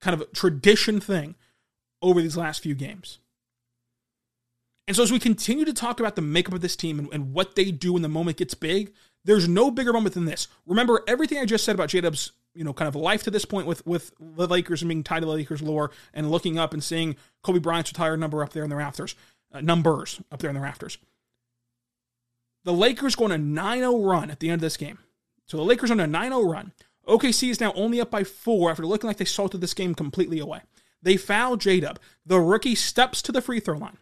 kind 0.03 0.21
of 0.21 0.31
tradition 0.33 1.01
thing 1.01 1.35
over 2.03 2.21
these 2.21 2.37
last 2.37 2.63
few 2.63 2.75
games. 2.75 3.19
And 4.87 4.95
so, 4.95 5.03
as 5.03 5.11
we 5.11 5.19
continue 5.19 5.65
to 5.65 5.73
talk 5.73 5.99
about 5.99 6.15
the 6.15 6.23
makeup 6.23 6.53
of 6.53 6.61
this 6.61 6.77
team 6.77 6.99
and, 6.99 7.09
and, 7.11 7.33
what 7.33 7.55
they 7.55 7.71
do 7.71 7.95
when 7.95 8.03
the 8.03 8.09
moment 8.09 8.37
gets 8.37 8.53
big, 8.53 8.93
there's 9.25 9.49
no 9.49 9.71
bigger 9.71 9.95
moment 9.95 10.15
than 10.15 10.27
this. 10.27 10.47
Remember 10.67 11.03
everything 11.09 11.39
I 11.39 11.47
just 11.47 11.65
said 11.65 11.75
about 11.75 11.89
J 11.89 12.03
Dub's 12.03 12.33
you 12.57 12.65
know, 12.65 12.73
kind 12.73 12.89
of 12.89 12.97
life 12.97 13.23
to 13.25 13.31
this 13.31 13.45
point 13.45 13.67
with 13.67 13.85
with 13.87 14.13
the 14.19 14.47
Lakers 14.47 14.83
and 14.83 14.89
being 14.89 15.05
tied 15.05 15.21
to 15.21 15.27
the 15.27 15.33
Lakers 15.33 15.63
lore 15.63 15.91
and 16.15 16.31
looking 16.31 16.59
up 16.59 16.73
and 16.73 16.83
seeing 16.83 17.17
Kobe 17.43 17.59
Bryant's 17.59 17.91
retired 17.91 18.19
number 18.19 18.43
up 18.43 18.53
there 18.53 18.65
in 18.65 18.71
the 18.71 18.77
rafters, 18.77 19.15
uh, 19.53 19.61
numbers 19.61 20.21
up 20.33 20.41
there 20.41 20.51
in 20.51 20.57
the 20.57 20.63
rafters. 20.63 20.99
The 22.65 22.73
Lakers 22.73 23.15
going 23.15 23.31
on 23.31 23.41
a 23.41 23.61
9-0 23.63 24.11
run 24.11 24.31
at 24.31 24.41
the 24.41 24.49
end 24.49 24.57
of 24.57 24.61
this 24.61 24.77
game. 24.77 24.99
So 25.45 25.57
the 25.57 25.63
Lakers 25.63 25.93
on 25.93 26.01
a 26.01 26.07
9-0 26.07 26.53
run. 26.53 26.73
OKC 27.07 27.51
is 27.51 27.61
now 27.61 27.73
only 27.75 28.01
up 28.01 28.11
by 28.11 28.25
four 28.25 28.73
after 28.73 28.85
looking 28.85 29.07
like 29.07 29.19
they 29.19 29.25
salted 29.25 29.61
this 29.61 29.75
game 29.75 29.95
completely 29.95 30.41
away. 30.41 30.63
They 31.01 31.17
foul 31.17 31.57
J 31.57 31.79
Dub. 31.79 32.01
The 32.25 32.41
rookie 32.41 32.75
steps 32.75 33.23
to 33.23 33.31
the 33.31 33.41
free 33.41 33.61
throw 33.61 33.79
line 33.79 33.99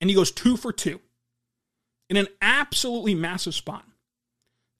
and 0.00 0.08
he 0.08 0.16
goes 0.16 0.30
two 0.30 0.56
for 0.56 0.72
two 0.72 1.00
in 2.08 2.16
an 2.16 2.28
absolutely 2.40 3.14
massive 3.14 3.54
spot. 3.54 3.84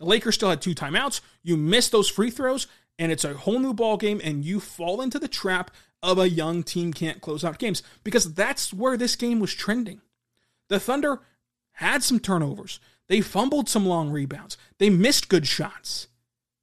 The 0.00 0.06
Lakers 0.06 0.34
still 0.34 0.48
had 0.48 0.62
two 0.62 0.74
timeouts. 0.74 1.20
You 1.42 1.58
miss 1.58 1.90
those 1.90 2.08
free 2.08 2.30
throws, 2.30 2.66
and 2.98 3.12
it's 3.12 3.24
a 3.24 3.34
whole 3.34 3.58
new 3.58 3.74
ball 3.74 3.98
game, 3.98 4.18
and 4.24 4.44
you 4.44 4.58
fall 4.58 5.02
into 5.02 5.18
the 5.18 5.28
trap 5.28 5.70
of 6.02 6.18
a 6.18 6.30
young 6.30 6.62
team 6.62 6.94
can't 6.94 7.20
close 7.20 7.44
out 7.44 7.58
games 7.58 7.82
because 8.02 8.32
that's 8.32 8.72
where 8.72 8.96
this 8.96 9.14
game 9.14 9.38
was 9.38 9.52
trending. 9.52 10.00
The 10.70 10.80
Thunder 10.80 11.20
had 11.72 12.02
some 12.02 12.18
turnovers. 12.18 12.80
They 13.08 13.20
fumbled 13.20 13.68
some 13.68 13.84
long 13.84 14.10
rebounds. 14.10 14.56
They 14.78 14.88
missed 14.88 15.28
good 15.28 15.46
shots. 15.46 16.08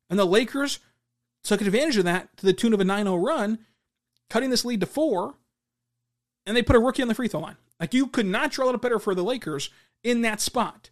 And 0.09 0.17
the 0.17 0.25
Lakers 0.25 0.79
took 1.43 1.61
advantage 1.61 1.97
of 1.97 2.05
that 2.05 2.35
to 2.37 2.45
the 2.45 2.53
tune 2.53 2.73
of 2.73 2.79
a 2.79 2.85
9 2.85 3.05
0 3.05 3.17
run, 3.17 3.59
cutting 4.31 4.49
this 4.49 4.65
lead 4.65 4.79
to 4.79 4.87
four. 4.87 5.35
And 6.47 6.57
they 6.57 6.63
put 6.63 6.75
a 6.75 6.79
rookie 6.79 7.03
on 7.03 7.07
the 7.07 7.13
free 7.13 7.27
throw 7.27 7.41
line. 7.41 7.57
Like 7.79 7.93
you 7.93 8.07
could 8.07 8.25
not 8.25 8.51
draw 8.51 8.69
it 8.69 8.75
up 8.75 8.81
better 8.81 8.97
for 8.97 9.13
the 9.13 9.23
Lakers 9.23 9.69
in 10.03 10.21
that 10.21 10.41
spot. 10.41 10.89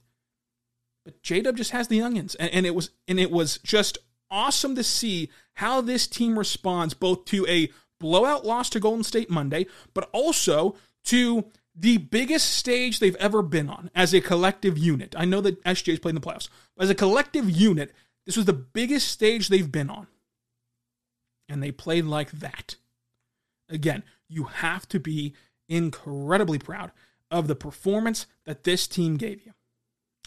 But 1.06 1.22
J 1.22 1.42
Dub 1.42 1.56
just 1.56 1.72
has 1.72 1.88
the 1.88 2.02
onions, 2.02 2.36
And, 2.36 2.52
and 2.52 2.66
it 2.66 2.76
was 2.76 2.90
and 3.08 3.20
it 3.20 3.32
was 3.32 3.60
just 3.60 4.00
awesome 4.30 4.76
to 4.76 4.84
see 4.84 5.30
how 5.54 5.80
this 5.80 6.08
team 6.08 6.38
responds 6.38 6.94
both 6.94 7.26
to 7.26 7.46
a 7.48 7.70
blowout 8.00 8.46
loss 8.46 8.70
to 8.72 8.80
Golden 8.80 9.04
State 9.04 9.30
Monday, 9.30 9.68
but 9.94 10.10
also 10.12 10.76
to 11.06 11.46
the 11.76 11.98
biggest 11.98 12.54
stage 12.54 13.00
they've 13.00 13.16
ever 13.18 13.42
been 13.42 13.70
on 13.70 13.92
as 13.94 14.14
a 14.14 14.22
collective 14.22 14.78
unit. 14.78 15.14
I 15.18 15.26
know 15.26 15.42
that 15.42 15.64
SGA's 15.64 16.00
played 16.00 16.16
in 16.16 16.22
the 16.22 16.28
playoffs. 16.28 16.50
As 16.80 16.90
a 16.90 16.96
collective 16.96 17.50
unit, 17.50 17.94
this 18.26 18.38
was 18.38 18.46
the 18.46 18.54
biggest 18.54 19.10
stage 19.10 19.50
they've 19.50 19.72
been 19.72 19.90
on. 19.90 20.08
And 21.48 21.62
they 21.62 21.72
played 21.72 22.06
like 22.06 22.32
that. 22.32 22.76
Again, 23.70 24.04
you 24.28 24.46
have 24.46 24.88
to 24.90 25.00
be 25.00 25.36
incredibly 25.68 26.60
proud 26.60 26.92
of 27.30 27.48
the 27.48 27.56
performance 27.56 28.26
that 28.46 28.64
this 28.64 28.88
team 28.88 29.18
gave 29.18 29.46
you. 29.46 29.54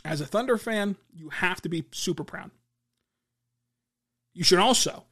As 0.04 0.20
a 0.20 0.26
Thunder 0.26 0.56
fan, 0.58 0.96
you 1.14 1.28
have 1.30 1.60
to 1.62 1.68
be 1.68 1.84
super 1.92 2.24
proud. 2.24 2.50
You 4.34 4.44
should 4.44 4.58
also 4.58 5.04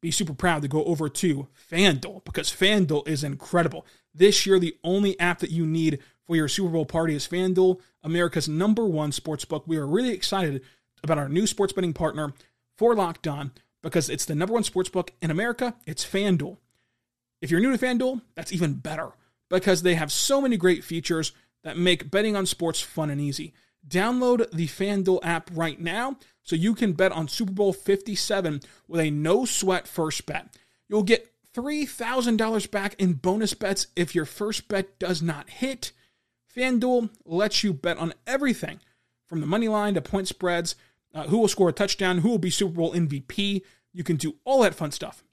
be 0.00 0.10
super 0.10 0.34
proud 0.34 0.62
to 0.62 0.68
go 0.68 0.84
over 0.84 1.08
to 1.08 1.48
FanDuel 1.70 2.24
because 2.24 2.50
FanDuel 2.50 3.06
is 3.06 3.22
incredible. 3.22 3.86
This 4.14 4.46
year, 4.46 4.58
the 4.58 4.76
only 4.82 5.18
app 5.20 5.38
that 5.40 5.50
you 5.50 5.66
need 5.66 6.00
for 6.26 6.36
your 6.36 6.48
Super 6.48 6.70
Bowl 6.70 6.86
party 6.86 7.14
is 7.14 7.26
FanDuel, 7.26 7.80
America's 8.02 8.48
number 8.48 8.84
one 8.84 9.12
sports 9.12 9.44
book. 9.44 9.64
We 9.66 9.76
are 9.76 9.86
really 9.86 10.12
excited 10.12 10.62
about 11.02 11.18
our 11.18 11.28
new 11.28 11.46
sports 11.46 11.72
betting 11.72 11.92
partner 11.92 12.32
for 12.76 12.94
Locked 12.94 13.26
On 13.26 13.52
because 13.82 14.08
it's 14.08 14.24
the 14.24 14.34
number 14.34 14.54
one 14.54 14.64
sports 14.64 14.88
book 14.88 15.12
in 15.20 15.30
America. 15.30 15.74
It's 15.86 16.04
FanDuel. 16.04 16.58
If 17.40 17.50
you're 17.50 17.60
new 17.60 17.76
to 17.76 17.84
FanDuel, 17.84 18.22
that's 18.34 18.52
even 18.52 18.74
better 18.74 19.10
because 19.50 19.82
they 19.82 19.94
have 19.94 20.10
so 20.10 20.40
many 20.40 20.56
great 20.56 20.84
features 20.84 21.32
that 21.64 21.76
make 21.76 22.10
betting 22.10 22.36
on 22.36 22.46
sports 22.46 22.80
fun 22.80 23.10
and 23.10 23.20
easy. 23.20 23.52
Download 23.86 24.48
the 24.50 24.68
FanDuel 24.68 25.20
app 25.22 25.50
right 25.52 25.80
now 25.80 26.16
so 26.42 26.56
you 26.56 26.74
can 26.74 26.92
bet 26.92 27.12
on 27.12 27.28
Super 27.28 27.52
Bowl 27.52 27.72
57 27.72 28.60
with 28.88 29.00
a 29.00 29.10
no 29.10 29.44
sweat 29.44 29.88
first 29.88 30.24
bet. 30.26 30.56
You'll 30.88 31.02
get 31.02 31.32
$3,000 31.54 32.70
back 32.70 32.94
in 32.98 33.14
bonus 33.14 33.54
bets 33.54 33.88
if 33.96 34.14
your 34.14 34.24
first 34.24 34.68
bet 34.68 34.98
does 34.98 35.20
not 35.20 35.50
hit. 35.50 35.92
FanDuel 36.56 37.10
lets 37.24 37.64
you 37.64 37.72
bet 37.72 37.98
on 37.98 38.14
everything 38.26 38.80
from 39.26 39.40
the 39.40 39.46
money 39.46 39.68
line 39.68 39.94
to 39.94 40.02
point 40.02 40.28
spreads, 40.28 40.76
uh, 41.14 41.24
who 41.24 41.38
will 41.38 41.48
score 41.48 41.68
a 41.68 41.72
touchdown, 41.72 42.18
who 42.18 42.28
will 42.28 42.38
be 42.38 42.50
Super 42.50 42.74
Bowl 42.74 42.92
MVP. 42.92 43.62
You 43.92 44.04
can 44.04 44.16
do 44.16 44.36
all 44.44 44.62
that 44.62 44.74
fun 44.74 44.92
stuff. 44.92 45.24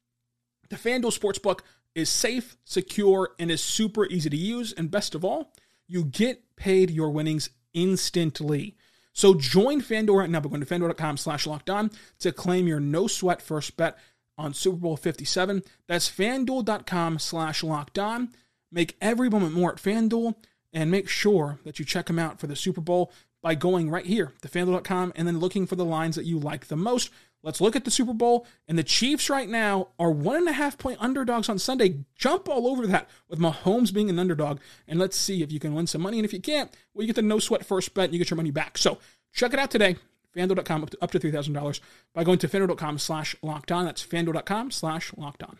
The 0.69 0.75
FanDuel 0.75 1.17
Sportsbook 1.17 1.62
is 1.95 2.09
safe, 2.09 2.57
secure, 2.63 3.31
and 3.39 3.49
is 3.49 3.63
super 3.63 4.05
easy 4.07 4.29
to 4.29 4.38
use. 4.38 4.73
And 4.73 4.91
best 4.91 5.15
of 5.15 5.25
all, 5.25 5.51
you 5.88 6.05
get 6.05 6.55
paid 6.55 6.91
your 6.91 7.09
winnings 7.09 7.49
instantly. 7.73 8.75
So 9.13 9.34
join 9.34 9.82
FanDuel 9.82 10.17
right 10.17 10.29
now 10.29 10.39
by 10.39 10.49
going 10.49 10.63
to 10.63 10.67
FanDuel.com 10.67 11.17
slash 11.17 11.45
locked 11.45 11.69
on 11.69 11.91
to 12.19 12.32
claim 12.32 12.67
your 12.67 12.79
no 12.79 13.08
sweat 13.08 13.41
first 13.41 13.75
bet 13.75 13.97
on 14.38 14.53
Super 14.53 14.77
Bowl 14.77 14.97
57. 14.97 15.63
That's 15.88 16.10
FanDuel.com 16.10 17.19
slash 17.19 17.63
locked 17.63 17.99
on. 17.99 18.29
Make 18.71 18.95
every 19.01 19.29
moment 19.29 19.53
more 19.53 19.73
at 19.73 19.77
FanDuel 19.77 20.36
and 20.71 20.91
make 20.91 21.10
sure 21.10 21.60
that 21.65 21.79
you 21.79 21.86
check 21.86 22.05
them 22.05 22.19
out 22.19 22.39
for 22.39 22.47
the 22.47 22.55
Super 22.55 22.82
Bowl 22.82 23.12
by 23.41 23.55
going 23.55 23.89
right 23.89 24.05
here 24.05 24.34
to 24.41 24.47
FanDuel.com 24.47 25.13
and 25.15 25.27
then 25.27 25.39
looking 25.39 25.65
for 25.65 25.75
the 25.75 25.86
lines 25.86 26.15
that 26.15 26.25
you 26.25 26.39
like 26.39 26.67
the 26.67 26.75
most. 26.75 27.10
Let's 27.41 27.62
look 27.62 27.75
at 27.75 27.86
the 27.86 27.91
Super 27.91 28.13
Bowl. 28.13 28.45
And 28.67 28.78
the 28.78 28.84
Chiefs 28.84 29.30
right 29.30 29.47
now 29.47 29.89
are 29.97 30.12
one 30.12 30.36
and 30.36 30.49
a 30.49 30.54
half 30.54 30.78
point 30.78 30.97
underdogs 31.02 31.49
on 31.49 31.58
Sunday. 31.58 31.99
Jump 32.15 32.49
all 32.49 32.67
over 32.67 32.86
that 32.88 33.10
with 33.30 33.39
Mahomes 33.39 33.93
being 33.93 34.10
an 34.10 34.19
underdog. 34.19 34.60
And 34.88 34.99
let's 34.99 35.17
see 35.17 35.41
if 35.41 35.52
you 35.52 35.60
can 35.60 35.73
win 35.73 35.88
some 35.88 36.02
money. 36.02 36.19
And 36.19 36.25
if 36.25 36.34
you 36.34 36.41
can't, 36.41 36.73
well, 36.93 37.04
you 37.04 37.08
get 37.08 37.15
the 37.15 37.21
no 37.21 37.39
sweat 37.39 37.65
first 37.65 37.93
bet 37.93 38.06
and 38.06 38.13
you 38.13 38.19
get 38.19 38.30
your 38.30 38.38
money 38.38 38.52
back. 38.52 38.78
So 38.78 38.99
check 39.34 39.54
it 39.54 39.60
out 39.60 39.71
today. 39.71 39.95
FanDuel.com 40.36 40.84
up 40.84 40.89
to, 40.91 40.97
up 41.02 41.12
to 41.12 41.19
$3,000 41.19 41.80
by 42.13 42.23
going 42.23 42.38
to 42.39 42.47
FanDuel.com 42.47 42.99
slash 42.99 43.36
locked 43.41 43.71
on. 43.71 43.86
That's 43.86 44.06
FanDuel.com 44.06 44.71
slash 44.71 45.12
locked 45.17 45.43
on. 45.43 45.58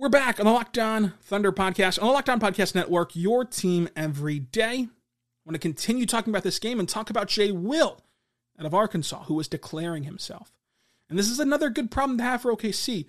We're 0.00 0.08
back 0.08 0.40
on 0.40 0.46
the 0.46 0.52
Locked 0.52 0.78
On 0.78 1.12
Thunder 1.20 1.52
podcast, 1.52 2.00
on 2.00 2.08
the 2.08 2.14
Locked 2.14 2.30
On 2.30 2.40
Podcast 2.40 2.74
Network, 2.74 3.14
your 3.14 3.44
team 3.44 3.86
every 3.94 4.38
day. 4.38 4.88
Want 5.50 5.60
to 5.60 5.68
continue 5.68 6.06
talking 6.06 6.30
about 6.32 6.44
this 6.44 6.60
game 6.60 6.78
and 6.78 6.88
talk 6.88 7.10
about 7.10 7.26
Jay 7.26 7.50
Will 7.50 8.04
out 8.56 8.66
of 8.66 8.72
Arkansas, 8.72 9.24
who 9.24 9.34
was 9.34 9.48
declaring 9.48 10.04
himself. 10.04 10.52
And 11.08 11.18
this 11.18 11.28
is 11.28 11.40
another 11.40 11.70
good 11.70 11.90
problem 11.90 12.18
to 12.18 12.22
have 12.22 12.42
for 12.42 12.54
OKC. 12.54 13.06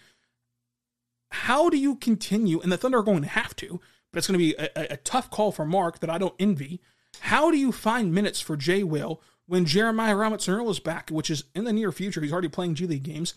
How 1.29 1.69
do 1.69 1.77
you 1.77 1.97
continue? 1.97 2.59
And 2.59 2.71
the 2.71 2.77
Thunder 2.77 2.97
are 2.97 3.03
going 3.03 3.21
to 3.21 3.27
have 3.27 3.55
to, 3.57 3.79
but 4.11 4.17
it's 4.17 4.27
going 4.27 4.39
to 4.39 4.43
be 4.43 4.55
a, 4.55 4.93
a 4.93 4.97
tough 4.97 5.29
call 5.29 5.51
for 5.51 5.65
Mark 5.65 5.99
that 5.99 6.09
I 6.09 6.17
don't 6.17 6.33
envy. 6.39 6.81
How 7.19 7.51
do 7.51 7.57
you 7.57 7.71
find 7.71 8.11
minutes 8.11 8.41
for 8.41 8.57
Jay 8.57 8.81
Will 8.81 9.21
when 9.45 9.65
Jeremiah 9.65 10.15
Robinson 10.15 10.55
Earl 10.55 10.71
is 10.71 10.79
back, 10.79 11.11
which 11.11 11.29
is 11.29 11.43
in 11.53 11.65
the 11.65 11.73
near 11.73 11.91
future? 11.91 12.21
He's 12.21 12.33
already 12.33 12.49
playing 12.49 12.73
G 12.73 12.87
League 12.87 13.03
games 13.03 13.35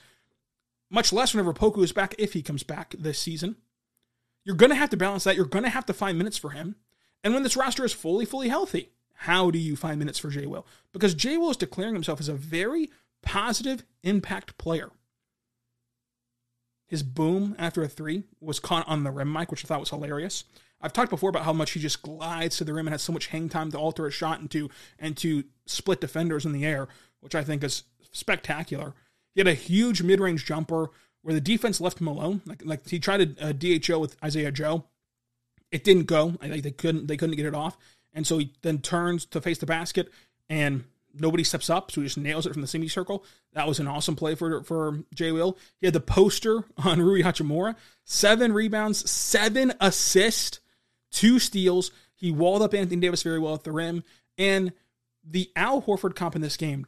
much 0.90 1.12
less 1.12 1.34
whenever 1.34 1.52
Poku 1.52 1.84
is 1.84 1.92
back, 1.92 2.14
if 2.18 2.32
he 2.32 2.40
comes 2.40 2.62
back 2.62 2.94
this 2.98 3.18
season. 3.18 3.56
You're 4.46 4.56
going 4.56 4.70
to 4.70 4.76
have 4.76 4.90
to 4.90 4.96
balance 4.96 5.24
that. 5.24 5.36
You're 5.36 5.44
going 5.44 5.64
to 5.64 5.70
have 5.70 5.84
to 5.86 5.92
find 5.92 6.16
minutes 6.16 6.38
for 6.38 6.50
him. 6.50 6.76
And 7.22 7.34
when 7.34 7.42
this 7.42 7.56
roster 7.56 7.84
is 7.84 7.92
fully, 7.92 8.24
fully 8.24 8.48
healthy, 8.48 8.92
how 9.14 9.50
do 9.50 9.59
you 9.59 9.77
find 9.77 9.98
minutes 9.98 10.18
for 10.18 10.29
Jay 10.29 10.46
Will? 10.46 10.66
Because 10.92 11.14
Jay 11.14 11.37
Will 11.37 11.50
is 11.50 11.57
declaring 11.57 11.94
himself 11.94 12.20
as 12.20 12.29
a 12.29 12.35
very 12.35 12.90
positive 13.22 13.85
impact 14.03 14.59
player. 14.59 14.90
His 16.87 17.03
boom 17.03 17.57
after 17.59 17.83
a 17.83 17.88
three 17.88 18.24
was 18.40 18.61
caught 18.61 18.87
on 18.87 19.05
the 19.05 19.11
rim 19.11 19.33
mic, 19.33 19.50
which 19.50 19.64
I 19.64 19.68
thought 19.68 19.81
was 19.81 19.90
hilarious. 19.90 20.44
I've 20.81 20.92
talked 20.92 21.11
before 21.11 21.31
about 21.31 21.44
how 21.44 21.53
much 21.53 21.70
he 21.70 21.81
just 21.81 22.03
glides 22.03 22.59
to 22.59 22.64
the 22.64 22.74
rim 22.74 22.87
and 22.87 22.92
has 22.92 23.03
so 23.03 23.12
much 23.12 23.29
hang 23.29 23.48
time 23.48 23.70
to 23.72 23.79
alter 23.79 24.07
a 24.07 24.11
shot 24.11 24.40
and 24.40 24.50
to 24.50 24.68
and 24.98 25.16
to 25.16 25.44
split 25.66 26.00
defenders 26.00 26.44
in 26.44 26.53
the 26.53 26.66
air, 26.66 26.88
which 27.20 27.35
I 27.35 27.42
think 27.42 27.64
is 27.64 27.85
spectacular. 28.12 28.94
He 29.35 29.40
had 29.40 29.48
a 29.48 29.55
huge 29.55 30.03
mid 30.03 30.20
range 30.20 30.44
jumper 30.44 30.90
where 31.22 31.35
the 31.35 31.40
defense 31.40 31.81
left 31.81 32.00
him 32.00 32.07
alone. 32.07 32.42
Like, 32.44 32.62
like 32.64 32.88
he 32.88 32.98
tried 32.98 33.38
a, 33.40 33.48
a 33.48 33.53
DHO 33.55 33.98
with 33.98 34.16
Isaiah 34.22 34.53
Joe. 34.53 34.85
It 35.72 35.85
didn't 35.85 36.05
go. 36.05 36.35
I 36.40 36.48
think 36.48 36.62
they 36.62 36.70
couldn't 36.70 37.07
they 37.07 37.16
couldn't 37.16 37.37
get 37.37 37.46
it 37.46 37.55
off. 37.55 37.79
And 38.14 38.27
so 38.27 38.38
he 38.38 38.53
then 38.62 38.79
turns 38.79 39.27
to 39.27 39.40
face 39.40 39.59
the 39.59 39.66
basket 39.66 40.11
and 40.48 40.85
nobody 41.18 41.44
steps 41.44 41.70
up, 41.70 41.90
so 41.90 42.00
he 42.00 42.07
just 42.07 42.18
nails 42.18 42.46
it 42.46 42.53
from 42.53 42.62
the 42.62 42.68
semi 42.68 42.88
circle. 42.88 43.24
That 43.53 43.68
was 43.68 43.79
an 43.79 43.87
awesome 43.87 44.16
play 44.16 44.35
for 44.35 44.62
for 44.62 45.05
Jay 45.14 45.33
Will. 45.33 45.59
He 45.81 45.87
had 45.87 45.94
the 45.94 46.00
poster 46.00 46.64
on 46.79 47.00
Rui 47.00 47.22
Hachimura, 47.22 47.77
seven 48.05 48.53
rebounds, 48.53 49.09
seven 49.11 49.72
assists, 49.81 50.61
two 51.11 51.38
steals. 51.38 51.90
He 52.14 52.31
walled 52.31 52.62
up 52.62 52.74
Anthony 52.74 53.00
Davis 53.00 53.22
very 53.22 53.38
well 53.38 53.55
at 53.55 53.64
the 53.64 53.72
rim, 53.72 54.05
and 54.38 54.72
the 55.24 55.50
Al 55.57 55.83
Horford 55.83 56.14
comp 56.14 56.37
in 56.37 56.42
this 56.42 56.57
game 56.57 56.87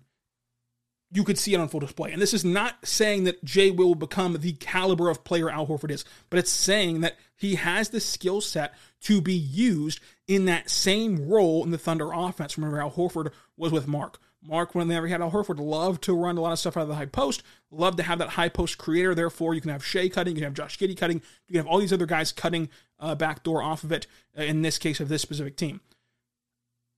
you 1.12 1.23
could 1.25 1.38
see 1.38 1.55
it 1.55 1.61
on 1.61 1.69
full 1.69 1.81
display. 1.81 2.12
And 2.12 2.21
this 2.21 2.35
is 2.35 2.45
not 2.45 2.85
saying 2.85 3.25
that 3.25 3.45
Jay 3.45 3.71
will 3.71 3.95
become 3.95 4.35
the 4.35 4.53
caliber 4.53 5.09
of 5.09 5.25
player 5.25 5.49
Al 5.49 5.66
Horford 5.66 5.90
is, 5.90 6.05
but 6.31 6.38
it's 6.38 6.51
saying 6.51 7.01
that 7.01 7.16
he 7.37 7.55
has 7.55 7.90
the 7.90 8.01
skill 8.01 8.40
set 8.40 8.75
to 9.03 9.21
be 9.21 9.35
used 9.35 10.01
in 10.27 10.47
that 10.47 10.69
same 10.69 11.29
role 11.29 11.62
in 11.62 11.71
the 11.71 11.79
Thunder 11.79 12.11
offense. 12.12 12.59
Remember, 12.59 12.81
Al 12.81 12.90
Horford 12.90 13.33
was 13.57 13.71
with 13.71 13.87
Mark. 13.87 14.19
Mark, 14.42 14.75
whenever 14.75 15.07
he 15.07 15.12
had 15.12 15.21
Al 15.21 15.31
Horford, 15.31 15.59
loved 15.59 16.03
to 16.05 16.12
run 16.12 16.38
a 16.38 16.40
lot 16.40 16.53
of 16.53 16.59
stuff 16.59 16.77
out 16.77 16.83
of 16.83 16.88
the 16.88 16.95
high 16.95 17.07
post, 17.07 17.42
loved 17.71 17.97
to 17.99 18.03
have 18.03 18.19
that 18.19 18.31
high 18.31 18.49
post 18.49 18.79
creator. 18.79 19.14
Therefore, 19.14 19.55
you 19.55 19.61
can 19.61 19.71
have 19.71 19.85
Shai 19.85 20.09
cutting, 20.09 20.35
you 20.35 20.40
can 20.40 20.45
have 20.45 20.55
Josh 20.55 20.79
Giddey 20.79 20.97
cutting, 20.97 21.23
you 21.47 21.53
can 21.53 21.64
have 21.64 21.66
all 21.66 21.79
these 21.79 21.92
other 21.92 22.07
guys 22.07 22.33
cutting 22.33 22.69
uh, 22.99 23.14
back 23.14 23.42
door 23.42 23.62
off 23.62 23.85
of 23.85 23.92
it, 23.92 24.07
uh, 24.38 24.42
in 24.42 24.62
this 24.62 24.79
case 24.79 25.01
of 25.01 25.09
this 25.09 25.23
specific 25.23 25.57
team. 25.57 25.81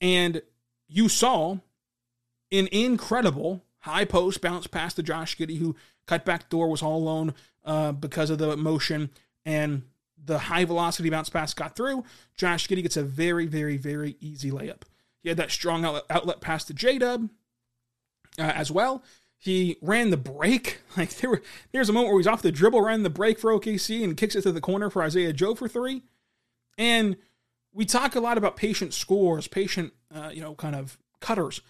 And 0.01 0.43
you 0.89 1.09
saw 1.09 1.59
an 2.53 2.69
incredible 2.69 3.63
high 3.81 4.05
post 4.05 4.41
bounce 4.41 4.67
pass 4.67 4.95
to 4.95 5.03
Josh 5.03 5.37
Giddey, 5.37 5.59
who 5.59 5.77
cut 6.07 6.25
back 6.25 6.49
door 6.49 6.69
was 6.69 6.83
all 6.83 6.97
alone 6.99 7.35
uh, 7.65 7.93
because 7.93 8.31
of 8.31 8.39
the 8.39 8.57
motion, 8.57 9.11
and 9.45 9.83
the 10.23 10.39
high 10.39 10.65
velocity 10.65 11.11
bounce 11.11 11.29
pass 11.29 11.55
got 11.55 11.77
through. 11.77 12.05
Josh 12.35 12.69
Giddey 12.69 12.83
gets 12.83 12.97
a 12.97 13.03
very, 13.03 13.47
very, 13.47 13.77
very 13.77 14.17
easy 14.21 14.51
layup. 14.51 14.83
He 15.23 15.29
had 15.29 15.39
that 15.39 15.51
strong 15.51 15.85
outlet, 15.85 16.05
outlet 16.11 16.41
pass 16.41 16.65
to 16.65 16.75
J 16.75 16.99
Dub 16.99 17.29
uh, 18.39 18.43
as 18.43 18.71
well. 18.71 19.03
He 19.37 19.77
ran 19.81 20.11
the 20.11 20.17
break. 20.17 20.81
Like 20.97 21.15
there 21.19 21.31
were 21.31 21.43
there's 21.71 21.89
a 21.89 21.93
moment 21.93 22.13
where 22.13 22.19
he's 22.19 22.27
off 22.27 22.43
the 22.43 22.51
dribble, 22.51 22.81
ran 22.81 23.05
the 23.05 23.11
break 23.11 23.39
for 23.39 23.53
OKC 23.53 24.03
and 24.03 24.17
kicks 24.17 24.35
it 24.35 24.43
to 24.43 24.51
the 24.51 24.61
corner 24.61 24.91
for 24.91 25.01
Isaiah 25.01 25.33
Joe 25.33 25.55
for 25.55 25.69
three. 25.69 26.03
And 26.77 27.17
we 27.73 27.85
talk 27.85 28.17
a 28.17 28.21
lot 28.21 28.37
about 28.37 28.57
patient 28.57 28.95
scores, 28.95 29.47
patient, 29.47 29.93
uh, 30.13 30.31
you 30.35 30.41
know, 30.41 30.57
kind 30.57 30.75
of 30.75 30.99
cutters. 31.21 31.61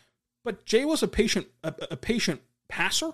But 0.48 0.64
Jay 0.64 0.86
was 0.86 1.02
a 1.02 1.08
patient, 1.08 1.48
a, 1.62 1.74
a 1.90 1.96
patient 1.98 2.40
passer. 2.70 3.10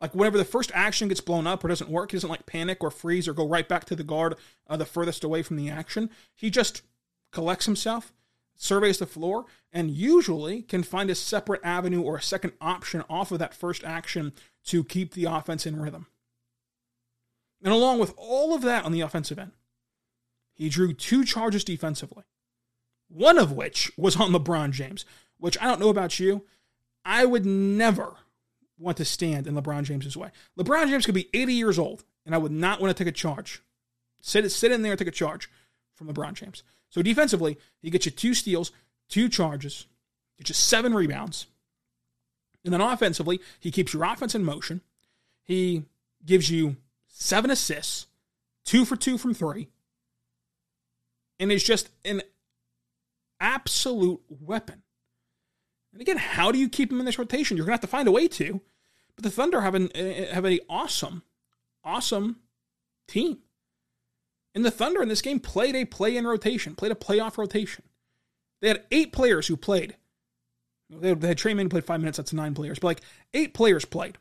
Like 0.00 0.16
whenever 0.16 0.36
the 0.36 0.44
first 0.44 0.72
action 0.74 1.06
gets 1.06 1.20
blown 1.20 1.46
up 1.46 1.62
or 1.62 1.68
doesn't 1.68 1.88
work, 1.88 2.10
he 2.10 2.16
doesn't 2.16 2.28
like 2.28 2.44
panic 2.44 2.82
or 2.82 2.90
freeze 2.90 3.28
or 3.28 3.34
go 3.34 3.46
right 3.46 3.68
back 3.68 3.84
to 3.84 3.94
the 3.94 4.02
guard 4.02 4.34
uh, 4.68 4.76
the 4.76 4.84
furthest 4.84 5.22
away 5.22 5.42
from 5.44 5.54
the 5.54 5.70
action. 5.70 6.10
He 6.34 6.50
just 6.50 6.82
collects 7.30 7.66
himself, 7.66 8.12
surveys 8.56 8.98
the 8.98 9.06
floor, 9.06 9.44
and 9.72 9.92
usually 9.92 10.62
can 10.62 10.82
find 10.82 11.08
a 11.08 11.14
separate 11.14 11.60
avenue 11.62 12.02
or 12.02 12.16
a 12.16 12.20
second 12.22 12.54
option 12.60 13.04
off 13.08 13.30
of 13.30 13.38
that 13.38 13.54
first 13.54 13.84
action 13.84 14.32
to 14.64 14.82
keep 14.82 15.14
the 15.14 15.26
offense 15.26 15.66
in 15.66 15.80
rhythm. 15.80 16.08
And 17.62 17.72
along 17.72 18.00
with 18.00 18.12
all 18.16 18.56
of 18.56 18.62
that 18.62 18.84
on 18.84 18.90
the 18.90 19.02
offensive 19.02 19.38
end, 19.38 19.52
he 20.52 20.68
drew 20.68 20.94
two 20.94 21.24
charges 21.24 21.62
defensively, 21.62 22.24
one 23.06 23.38
of 23.38 23.52
which 23.52 23.92
was 23.96 24.16
on 24.16 24.32
LeBron 24.32 24.72
James, 24.72 25.04
which 25.42 25.58
I 25.60 25.66
don't 25.66 25.80
know 25.80 25.88
about 25.88 26.20
you. 26.20 26.44
I 27.04 27.24
would 27.24 27.44
never 27.44 28.14
want 28.78 28.96
to 28.98 29.04
stand 29.04 29.48
in 29.48 29.54
LeBron 29.54 29.82
James's 29.82 30.16
way. 30.16 30.30
LeBron 30.56 30.88
James 30.88 31.04
could 31.04 31.16
be 31.16 31.28
80 31.34 31.52
years 31.52 31.80
old, 31.80 32.04
and 32.24 32.32
I 32.32 32.38
would 32.38 32.52
not 32.52 32.80
want 32.80 32.96
to 32.96 33.04
take 33.04 33.10
a 33.10 33.16
charge. 33.16 33.60
Sit, 34.20 34.48
sit 34.52 34.70
in 34.70 34.82
there 34.82 34.92
and 34.92 34.98
take 35.00 35.08
a 35.08 35.10
charge 35.10 35.50
from 35.96 36.06
LeBron 36.06 36.34
James. 36.34 36.62
So 36.90 37.02
defensively, 37.02 37.58
he 37.80 37.90
gets 37.90 38.06
you 38.06 38.12
two 38.12 38.34
steals, 38.34 38.70
two 39.08 39.28
charges, 39.28 39.86
gets 40.38 40.50
you 40.50 40.54
seven 40.54 40.94
rebounds. 40.94 41.48
And 42.64 42.72
then 42.72 42.80
offensively, 42.80 43.40
he 43.58 43.72
keeps 43.72 43.92
your 43.92 44.04
offense 44.04 44.36
in 44.36 44.44
motion. 44.44 44.80
He 45.42 45.86
gives 46.24 46.52
you 46.52 46.76
seven 47.08 47.50
assists, 47.50 48.06
two 48.64 48.84
for 48.84 48.94
two 48.94 49.18
from 49.18 49.34
three, 49.34 49.70
and 51.40 51.50
is 51.50 51.64
just 51.64 51.90
an 52.04 52.22
absolute 53.40 54.20
weapon. 54.28 54.84
And 55.92 56.00
again, 56.00 56.16
how 56.16 56.50
do 56.52 56.58
you 56.58 56.68
keep 56.68 56.90
him 56.90 57.00
in 57.00 57.06
this 57.06 57.18
rotation? 57.18 57.56
You're 57.56 57.66
going 57.66 57.76
to 57.76 57.82
have 57.82 57.90
to 57.90 57.96
find 57.96 58.08
a 58.08 58.12
way 58.12 58.28
to. 58.28 58.60
But 59.14 59.24
the 59.24 59.30
Thunder 59.30 59.60
have 59.60 59.74
an 59.74 59.90
eh, 59.94 60.24
eh, 60.24 60.34
have 60.34 60.44
an 60.44 60.58
awesome, 60.68 61.22
awesome 61.84 62.36
team. 63.06 63.38
And 64.54 64.64
the 64.64 64.70
Thunder 64.70 65.02
in 65.02 65.08
this 65.08 65.22
game 65.22 65.40
played 65.40 65.76
a 65.76 65.84
play-in 65.84 66.26
rotation, 66.26 66.74
played 66.74 66.92
a 66.92 66.96
playoff 66.96 67.38
rotation. 67.38 67.84
They 68.60 68.68
had 68.68 68.84
eight 68.90 69.12
players 69.12 69.46
who 69.46 69.56
played. 69.56 69.96
They 70.90 71.10
had, 71.10 71.20
they 71.20 71.28
had 71.28 71.38
Tre 71.38 71.54
Mann 71.54 71.68
played 71.68 71.84
five 71.84 72.00
minutes. 72.00 72.16
That's 72.18 72.32
nine 72.32 72.54
players, 72.54 72.78
but 72.78 72.88
like 72.88 73.00
eight 73.34 73.54
players 73.54 73.84
played. 73.84 74.18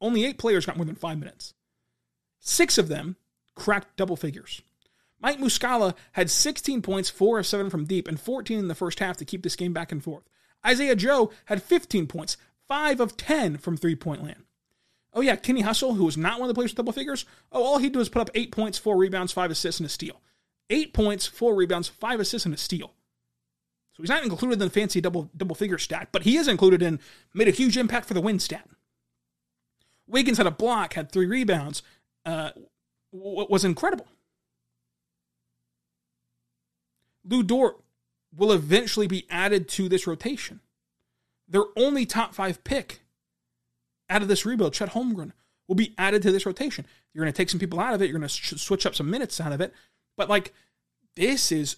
Only 0.00 0.24
eight 0.24 0.38
players 0.38 0.66
got 0.66 0.76
more 0.76 0.86
than 0.86 0.94
five 0.94 1.18
minutes. 1.18 1.54
Six 2.40 2.78
of 2.78 2.88
them 2.88 3.16
cracked 3.54 3.96
double 3.96 4.16
figures. 4.16 4.62
Mike 5.20 5.38
Muscala 5.38 5.94
had 6.12 6.30
16 6.30 6.82
points, 6.82 7.08
4 7.08 7.38
of 7.38 7.46
7 7.46 7.70
from 7.70 7.86
deep, 7.86 8.06
and 8.06 8.20
14 8.20 8.58
in 8.58 8.68
the 8.68 8.74
first 8.74 9.00
half 9.00 9.16
to 9.16 9.24
keep 9.24 9.42
this 9.42 9.56
game 9.56 9.72
back 9.72 9.90
and 9.90 10.04
forth. 10.04 10.24
Isaiah 10.64 10.96
Joe 10.96 11.30
had 11.46 11.62
15 11.62 12.06
points, 12.06 12.36
5 12.68 13.00
of 13.00 13.16
10 13.16 13.58
from 13.58 13.76
three 13.76 13.96
point 13.96 14.22
land. 14.22 14.44
Oh, 15.12 15.22
yeah, 15.22 15.36
Kenny 15.36 15.62
Hustle, 15.62 15.94
who 15.94 16.04
was 16.04 16.16
not 16.16 16.38
one 16.38 16.48
of 16.48 16.54
the 16.54 16.58
players 16.58 16.72
with 16.72 16.76
double 16.76 16.92
figures, 16.92 17.24
oh, 17.50 17.62
all 17.62 17.78
he 17.78 17.88
did 17.88 17.96
was 17.96 18.10
put 18.10 18.20
up 18.20 18.30
8 18.34 18.52
points, 18.52 18.76
4 18.76 18.96
rebounds, 18.96 19.32
5 19.32 19.50
assists, 19.50 19.80
and 19.80 19.86
a 19.86 19.90
steal. 19.90 20.20
8 20.68 20.92
points, 20.92 21.26
4 21.26 21.54
rebounds, 21.54 21.88
5 21.88 22.20
assists, 22.20 22.44
and 22.44 22.54
a 22.54 22.58
steal. 22.58 22.92
So 23.96 24.02
he's 24.02 24.10
not 24.10 24.24
included 24.24 24.54
in 24.54 24.58
the 24.58 24.68
fancy 24.68 25.00
double 25.00 25.30
double 25.34 25.54
figure 25.54 25.78
stat, 25.78 26.08
but 26.12 26.24
he 26.24 26.36
is 26.36 26.48
included 26.48 26.82
in 26.82 27.00
made 27.32 27.48
a 27.48 27.52
huge 27.52 27.78
impact 27.78 28.06
for 28.06 28.12
the 28.12 28.20
win 28.20 28.38
stat. 28.38 28.68
Wiggins 30.06 30.36
had 30.36 30.46
a 30.46 30.50
block, 30.50 30.92
had 30.92 31.10
three 31.10 31.24
rebounds, 31.24 31.82
uh, 32.26 32.50
was 33.10 33.64
incredible. 33.64 34.06
Lu 37.24 37.42
Dort 37.42 37.80
will 38.36 38.52
eventually 38.52 39.06
be 39.06 39.26
added 39.30 39.68
to 39.68 39.88
this 39.88 40.06
rotation. 40.06 40.60
Their 41.48 41.64
only 41.76 42.06
top 42.06 42.34
five 42.34 42.62
pick 42.64 43.00
out 44.08 44.22
of 44.22 44.28
this 44.28 44.44
rebuild, 44.44 44.74
Chet 44.74 44.90
Holmgren, 44.90 45.32
will 45.68 45.74
be 45.74 45.94
added 45.98 46.22
to 46.22 46.32
this 46.32 46.46
rotation. 46.46 46.86
You're 47.12 47.24
going 47.24 47.32
to 47.32 47.36
take 47.36 47.50
some 47.50 47.60
people 47.60 47.80
out 47.80 47.94
of 47.94 48.02
it. 48.02 48.08
You're 48.08 48.18
going 48.18 48.28
to 48.28 48.58
switch 48.58 48.86
up 48.86 48.94
some 48.94 49.10
minutes 49.10 49.40
out 49.40 49.52
of 49.52 49.60
it. 49.60 49.72
But 50.16 50.28
like, 50.28 50.52
this 51.14 51.50
is 51.50 51.76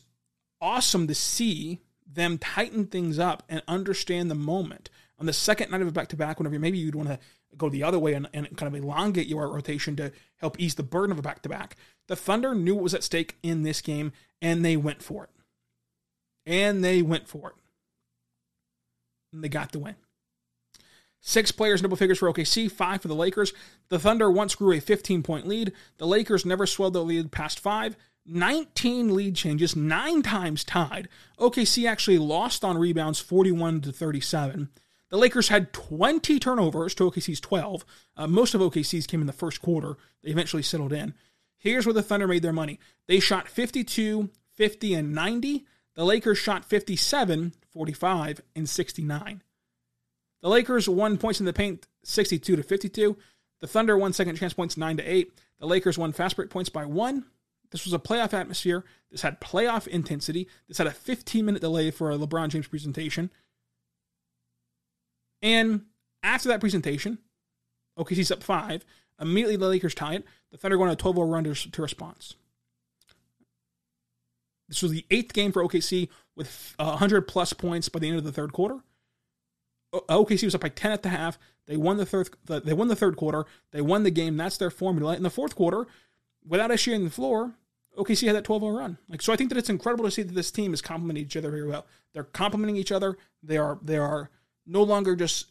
awesome 0.60 1.06
to 1.06 1.14
see 1.14 1.80
them 2.10 2.38
tighten 2.38 2.86
things 2.86 3.18
up 3.18 3.42
and 3.48 3.62
understand 3.68 4.30
the 4.30 4.34
moment. 4.34 4.90
On 5.18 5.26
the 5.26 5.32
second 5.32 5.70
night 5.70 5.82
of 5.82 5.88
a 5.88 5.92
back 5.92 6.08
to 6.08 6.16
back, 6.16 6.38
whenever 6.38 6.58
maybe 6.58 6.78
you'd 6.78 6.94
want 6.94 7.08
to 7.08 7.18
go 7.56 7.68
the 7.68 7.82
other 7.82 7.98
way 7.98 8.14
and, 8.14 8.28
and 8.32 8.56
kind 8.56 8.74
of 8.74 8.80
elongate 8.80 9.26
your 9.26 9.48
rotation 9.48 9.96
to 9.96 10.12
help 10.36 10.58
ease 10.60 10.74
the 10.74 10.82
burden 10.82 11.12
of 11.12 11.18
a 11.18 11.22
back 11.22 11.42
to 11.42 11.48
back, 11.48 11.76
the 12.06 12.16
Thunder 12.16 12.54
knew 12.54 12.74
what 12.74 12.84
was 12.84 12.94
at 12.94 13.02
stake 13.02 13.36
in 13.42 13.62
this 13.62 13.80
game 13.80 14.12
and 14.40 14.64
they 14.64 14.76
went 14.76 15.02
for 15.02 15.24
it 15.24 15.30
and 16.48 16.82
they 16.82 17.02
went 17.02 17.28
for 17.28 17.50
it. 17.50 17.54
And 19.32 19.44
they 19.44 19.48
got 19.48 19.70
the 19.70 19.78
win. 19.78 19.94
Six 21.20 21.52
players 21.52 21.82
double 21.82 21.96
figures 21.96 22.18
for 22.18 22.32
OKC, 22.32 22.72
five 22.72 23.02
for 23.02 23.08
the 23.08 23.14
Lakers. 23.14 23.52
The 23.90 23.98
Thunder 23.98 24.30
once 24.30 24.54
grew 24.54 24.72
a 24.72 24.80
15 24.80 25.22
point 25.22 25.46
lead. 25.46 25.72
The 25.98 26.06
Lakers 26.06 26.46
never 26.46 26.66
swelled 26.66 26.94
the 26.94 27.04
lead 27.04 27.30
past 27.30 27.60
five. 27.60 27.96
19 28.24 29.14
lead 29.14 29.36
changes, 29.36 29.76
nine 29.76 30.22
times 30.22 30.64
tied. 30.64 31.08
OKC 31.38 31.88
actually 31.88 32.18
lost 32.18 32.64
on 32.64 32.78
rebounds 32.78 33.20
41 33.20 33.82
to 33.82 33.92
37. 33.92 34.68
The 35.10 35.16
Lakers 35.16 35.48
had 35.48 35.72
20 35.72 36.38
turnovers 36.38 36.94
to 36.96 37.04
OKC's 37.04 37.40
12. 37.40 37.84
Uh, 38.16 38.26
most 38.26 38.54
of 38.54 38.60
OKC's 38.60 39.06
came 39.06 39.22
in 39.22 39.26
the 39.26 39.32
first 39.32 39.62
quarter. 39.62 39.96
They 40.22 40.30
eventually 40.30 40.62
settled 40.62 40.92
in. 40.92 41.14
Here's 41.56 41.86
where 41.86 41.94
the 41.94 42.02
Thunder 42.02 42.28
made 42.28 42.42
their 42.42 42.52
money. 42.52 42.78
They 43.06 43.18
shot 43.18 43.48
52, 43.48 44.28
50, 44.54 44.94
and 44.94 45.14
90. 45.14 45.66
The 45.98 46.04
Lakers 46.04 46.38
shot 46.38 46.64
57, 46.64 47.54
45, 47.72 48.40
and 48.54 48.68
69. 48.68 49.42
The 50.42 50.48
Lakers 50.48 50.88
won 50.88 51.18
points 51.18 51.40
in 51.40 51.46
the 51.46 51.52
paint 51.52 51.88
62 52.04 52.54
to 52.54 52.62
52. 52.62 53.16
The 53.60 53.66
Thunder 53.66 53.98
won 53.98 54.12
second 54.12 54.36
chance 54.36 54.54
points 54.54 54.76
9 54.76 54.98
to 54.98 55.02
8. 55.02 55.32
The 55.58 55.66
Lakers 55.66 55.98
won 55.98 56.12
fast 56.12 56.36
break 56.36 56.50
points 56.50 56.70
by 56.70 56.86
1. 56.86 57.24
This 57.72 57.84
was 57.84 57.94
a 57.94 57.98
playoff 57.98 58.32
atmosphere. 58.32 58.84
This 59.10 59.22
had 59.22 59.40
playoff 59.40 59.88
intensity. 59.88 60.46
This 60.68 60.78
had 60.78 60.86
a 60.86 60.92
15 60.92 61.44
minute 61.44 61.62
delay 61.62 61.90
for 61.90 62.12
a 62.12 62.16
LeBron 62.16 62.50
James 62.50 62.68
presentation. 62.68 63.32
And 65.42 65.86
after 66.22 66.48
that 66.48 66.60
presentation, 66.60 67.18
OKC's 67.98 68.30
up 68.30 68.44
5. 68.44 68.84
Immediately 69.20 69.56
the 69.56 69.66
Lakers 69.66 69.96
tie 69.96 70.14
it. 70.14 70.24
The 70.52 70.58
Thunder 70.58 70.76
go 70.76 70.84
on 70.84 70.90
a 70.90 70.94
12 70.94 71.16
0 71.16 71.26
run 71.26 71.42
to, 71.42 71.54
to 71.54 71.82
response. 71.82 72.36
This 74.68 74.82
was 74.82 74.92
the 74.92 75.06
eighth 75.10 75.32
game 75.32 75.52
for 75.52 75.64
OKC 75.64 76.08
with 76.36 76.74
uh, 76.78 76.86
100 76.86 77.22
plus 77.22 77.52
points 77.52 77.88
by 77.88 77.98
the 77.98 78.08
end 78.08 78.18
of 78.18 78.24
the 78.24 78.32
third 78.32 78.52
quarter. 78.52 78.80
OKC 79.92 80.44
was 80.44 80.54
up 80.54 80.60
by 80.60 80.68
10 80.68 80.92
at 80.92 81.02
the 81.02 81.08
half. 81.08 81.38
They 81.66 81.76
won 81.76 81.96
the 81.96 82.06
third. 82.06 82.30
They 82.46 82.72
won 82.72 82.88
the 82.88 82.96
third 82.96 83.16
quarter. 83.16 83.46
They 83.72 83.80
won 83.80 84.02
the 84.02 84.10
game. 84.10 84.36
That's 84.36 84.56
their 84.56 84.70
formula. 84.70 85.16
In 85.16 85.22
the 85.22 85.30
fourth 85.30 85.54
quarter, 85.54 85.86
without 86.46 86.70
SGA 86.70 86.96
on 86.96 87.04
the 87.04 87.10
floor, 87.10 87.54
OKC 87.96 88.26
had 88.26 88.36
that 88.36 88.44
12-0 88.44 88.76
run. 88.76 88.98
Like 89.08 89.22
so, 89.22 89.32
I 89.32 89.36
think 89.36 89.50
that 89.50 89.58
it's 89.58 89.70
incredible 89.70 90.04
to 90.04 90.10
see 90.10 90.22
that 90.22 90.34
this 90.34 90.50
team 90.50 90.72
is 90.72 90.80
complementing 90.80 91.24
each 91.24 91.36
other 91.36 91.50
very 91.50 91.66
well. 91.66 91.86
They're 92.12 92.24
complementing 92.24 92.76
each 92.76 92.92
other. 92.92 93.16
They 93.42 93.56
are 93.56 93.78
they 93.82 93.96
are 93.98 94.30
no 94.66 94.82
longer 94.82 95.16
just 95.16 95.46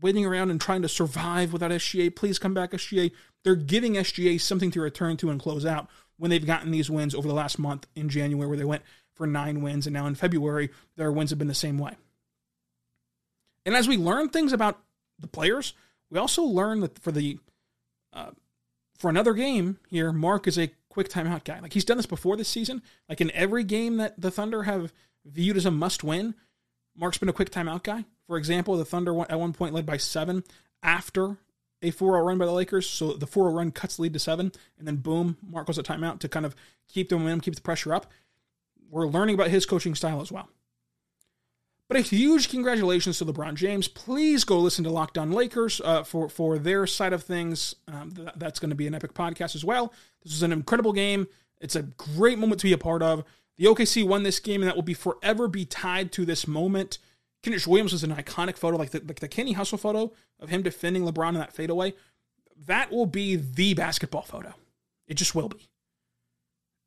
waiting 0.00 0.26
around 0.26 0.50
and 0.50 0.60
trying 0.60 0.82
to 0.82 0.88
survive 0.88 1.52
without 1.52 1.70
SGA. 1.70 2.14
Please 2.14 2.38
come 2.38 2.54
back, 2.54 2.72
SGA. 2.72 3.12
They're 3.44 3.54
giving 3.54 3.94
SGA 3.94 4.40
something 4.40 4.70
to 4.72 4.80
return 4.80 5.16
to 5.18 5.30
and 5.30 5.40
close 5.40 5.64
out 5.64 5.88
when 6.22 6.30
they've 6.30 6.46
gotten 6.46 6.70
these 6.70 6.88
wins 6.88 7.16
over 7.16 7.26
the 7.26 7.34
last 7.34 7.58
month 7.58 7.88
in 7.96 8.08
January, 8.08 8.46
where 8.46 8.56
they 8.56 8.64
went 8.64 8.84
for 9.12 9.26
nine 9.26 9.60
wins, 9.60 9.88
and 9.88 9.94
now 9.94 10.06
in 10.06 10.14
February, 10.14 10.70
their 10.94 11.10
wins 11.10 11.30
have 11.30 11.38
been 11.40 11.48
the 11.48 11.52
same 11.52 11.78
way. 11.78 11.96
And 13.66 13.74
as 13.74 13.88
we 13.88 13.96
learn 13.96 14.28
things 14.28 14.52
about 14.52 14.78
the 15.18 15.26
players, 15.26 15.74
we 16.12 16.20
also 16.20 16.44
learn 16.44 16.78
that 16.78 16.96
for 17.00 17.10
the 17.10 17.40
uh, 18.12 18.30
for 18.96 19.10
another 19.10 19.32
game 19.32 19.80
here, 19.88 20.12
Mark 20.12 20.46
is 20.46 20.56
a 20.56 20.70
quick 20.88 21.08
timeout 21.08 21.42
guy. 21.42 21.58
Like 21.58 21.72
he's 21.72 21.84
done 21.84 21.96
this 21.96 22.06
before 22.06 22.36
this 22.36 22.48
season. 22.48 22.82
Like 23.08 23.20
in 23.20 23.32
every 23.32 23.64
game 23.64 23.96
that 23.96 24.20
the 24.20 24.30
Thunder 24.30 24.62
have 24.62 24.92
viewed 25.24 25.56
as 25.56 25.66
a 25.66 25.72
must 25.72 26.04
win, 26.04 26.36
Mark's 26.96 27.18
been 27.18 27.30
a 27.30 27.32
quick 27.32 27.50
timeout 27.50 27.82
guy. 27.82 28.04
For 28.28 28.36
example, 28.36 28.76
the 28.76 28.84
Thunder 28.84 29.22
at 29.22 29.40
one 29.40 29.54
point 29.54 29.74
led 29.74 29.86
by 29.86 29.96
seven 29.96 30.44
after 30.84 31.38
a 31.82 31.90
4 31.90 32.12
0 32.14 32.24
run 32.24 32.38
by 32.38 32.46
the 32.46 32.52
Lakers. 32.52 32.88
So 32.88 33.12
the 33.12 33.26
4 33.26 33.44
0 33.44 33.54
run 33.54 33.70
cuts 33.70 33.96
the 33.96 34.02
lead 34.02 34.12
to 34.14 34.18
seven, 34.18 34.52
and 34.78 34.86
then 34.86 34.96
boom, 34.96 35.36
Mark 35.42 35.66
goes 35.66 35.78
a 35.78 35.82
timeout 35.82 36.20
to 36.20 36.28
kind 36.28 36.46
of 36.46 36.54
keep 36.88 37.08
the 37.08 37.18
momentum, 37.18 37.40
keep 37.40 37.54
the 37.54 37.60
pressure 37.60 37.92
up. 37.92 38.06
We're 38.90 39.06
learning 39.06 39.34
about 39.34 39.48
his 39.48 39.66
coaching 39.66 39.94
style 39.94 40.20
as 40.20 40.30
well. 40.30 40.48
But 41.88 41.98
a 41.98 42.00
huge 42.00 42.48
congratulations 42.48 43.18
to 43.18 43.26
LeBron 43.26 43.54
James. 43.54 43.86
Please 43.86 44.44
go 44.44 44.58
listen 44.58 44.82
to 44.84 44.90
Locked 44.90 45.18
On 45.18 45.30
Lakers 45.30 45.80
uh, 45.84 46.04
for 46.04 46.28
for 46.28 46.58
their 46.58 46.86
side 46.86 47.12
of 47.12 47.22
things. 47.22 47.74
Um, 47.86 48.12
th- 48.12 48.30
that's 48.36 48.58
going 48.58 48.70
to 48.70 48.76
be 48.76 48.86
an 48.86 48.94
epic 48.94 49.12
podcast 49.12 49.54
as 49.54 49.64
well. 49.64 49.92
This 50.22 50.32
is 50.32 50.42
an 50.42 50.52
incredible 50.52 50.94
game. 50.94 51.26
It's 51.60 51.76
a 51.76 51.82
great 51.82 52.38
moment 52.38 52.60
to 52.60 52.66
be 52.66 52.72
a 52.72 52.78
part 52.78 53.02
of. 53.02 53.24
The 53.58 53.66
OKC 53.66 54.06
won 54.06 54.22
this 54.22 54.40
game, 54.40 54.62
and 54.62 54.68
that 54.68 54.74
will 54.74 54.82
be 54.82 54.94
forever 54.94 55.48
be 55.48 55.66
tied 55.66 56.12
to 56.12 56.24
this 56.24 56.48
moment. 56.48 56.98
Kenrich 57.42 57.66
Williams 57.66 57.92
was 57.92 58.04
an 58.04 58.14
iconic 58.14 58.56
photo, 58.56 58.76
like 58.76 58.90
the, 58.90 59.02
like 59.06 59.20
the 59.20 59.28
Kenny 59.28 59.52
Hustle 59.52 59.78
photo 59.78 60.12
of 60.38 60.48
him 60.48 60.62
defending 60.62 61.04
LeBron 61.04 61.30
in 61.30 61.34
that 61.34 61.52
fadeaway. 61.52 61.94
That 62.66 62.92
will 62.92 63.06
be 63.06 63.36
the 63.36 63.74
basketball 63.74 64.22
photo. 64.22 64.54
It 65.08 65.14
just 65.14 65.34
will 65.34 65.48
be. 65.48 65.68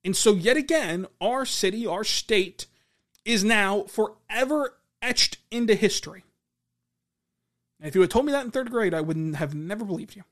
And 0.04 0.16
so, 0.16 0.34
yet 0.34 0.56
again, 0.56 1.08
our 1.20 1.46
city, 1.46 1.86
our 1.86 2.04
state, 2.04 2.68
is 3.26 3.44
now 3.44 3.84
forever 3.84 4.78
etched 5.02 5.38
into 5.52 5.76
history. 5.76 6.24
And 7.80 7.88
if 7.88 7.96
you 7.96 8.02
had 8.02 8.12
told 8.12 8.26
me 8.26 8.32
that 8.32 8.46
in 8.46 8.52
third 8.52 8.72
grade, 8.72 8.94
I 8.94 9.02
wouldn't 9.02 9.36
have 9.36 9.54
never 9.54 9.84
believed 9.84 10.16
you. 10.16 10.24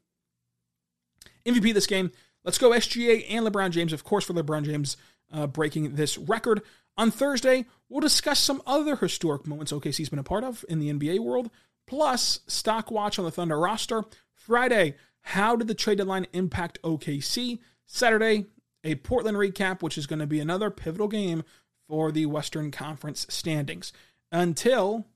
MVP 1.45 1.73
this 1.73 1.87
game. 1.87 2.11
Let's 2.43 2.57
go 2.57 2.71
SGA 2.71 3.25
and 3.29 3.45
LeBron 3.45 3.71
James, 3.71 3.93
of 3.93 4.03
course, 4.03 4.25
for 4.25 4.33
LeBron 4.33 4.63
James 4.63 4.95
uh, 5.31 5.47
breaking 5.47 5.95
this 5.95 6.17
record. 6.17 6.61
On 6.95 7.09
Thursday, 7.09 7.65
we'll 7.89 8.01
discuss 8.01 8.39
some 8.39 8.61
other 8.67 8.95
historic 8.95 9.47
moments 9.47 9.71
OKC's 9.71 10.09
been 10.09 10.19
a 10.19 10.23
part 10.23 10.43
of 10.43 10.63
in 10.69 10.79
the 10.79 10.91
NBA 10.91 11.19
world, 11.19 11.49
plus 11.87 12.41
stock 12.47 12.91
watch 12.91 13.17
on 13.17 13.25
the 13.25 13.31
Thunder 13.31 13.59
roster. 13.59 14.03
Friday, 14.33 14.95
how 15.21 15.55
did 15.55 15.67
the 15.67 15.73
trade 15.73 15.97
deadline 15.97 16.27
impact 16.33 16.79
OKC? 16.83 17.59
Saturday, 17.85 18.45
a 18.83 18.95
Portland 18.95 19.37
recap, 19.37 19.81
which 19.81 19.97
is 19.97 20.07
going 20.07 20.19
to 20.19 20.27
be 20.27 20.39
another 20.39 20.69
pivotal 20.69 21.07
game 21.07 21.43
for 21.87 22.11
the 22.11 22.25
Western 22.25 22.71
Conference 22.71 23.25
standings. 23.29 23.91
Until 24.31 25.07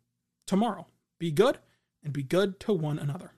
tomorrow, 0.45 0.87
be 1.19 1.31
good 1.31 1.59
and 2.03 2.13
be 2.13 2.23
good 2.23 2.59
to 2.61 2.73
one 2.73 2.97
another. 2.97 3.33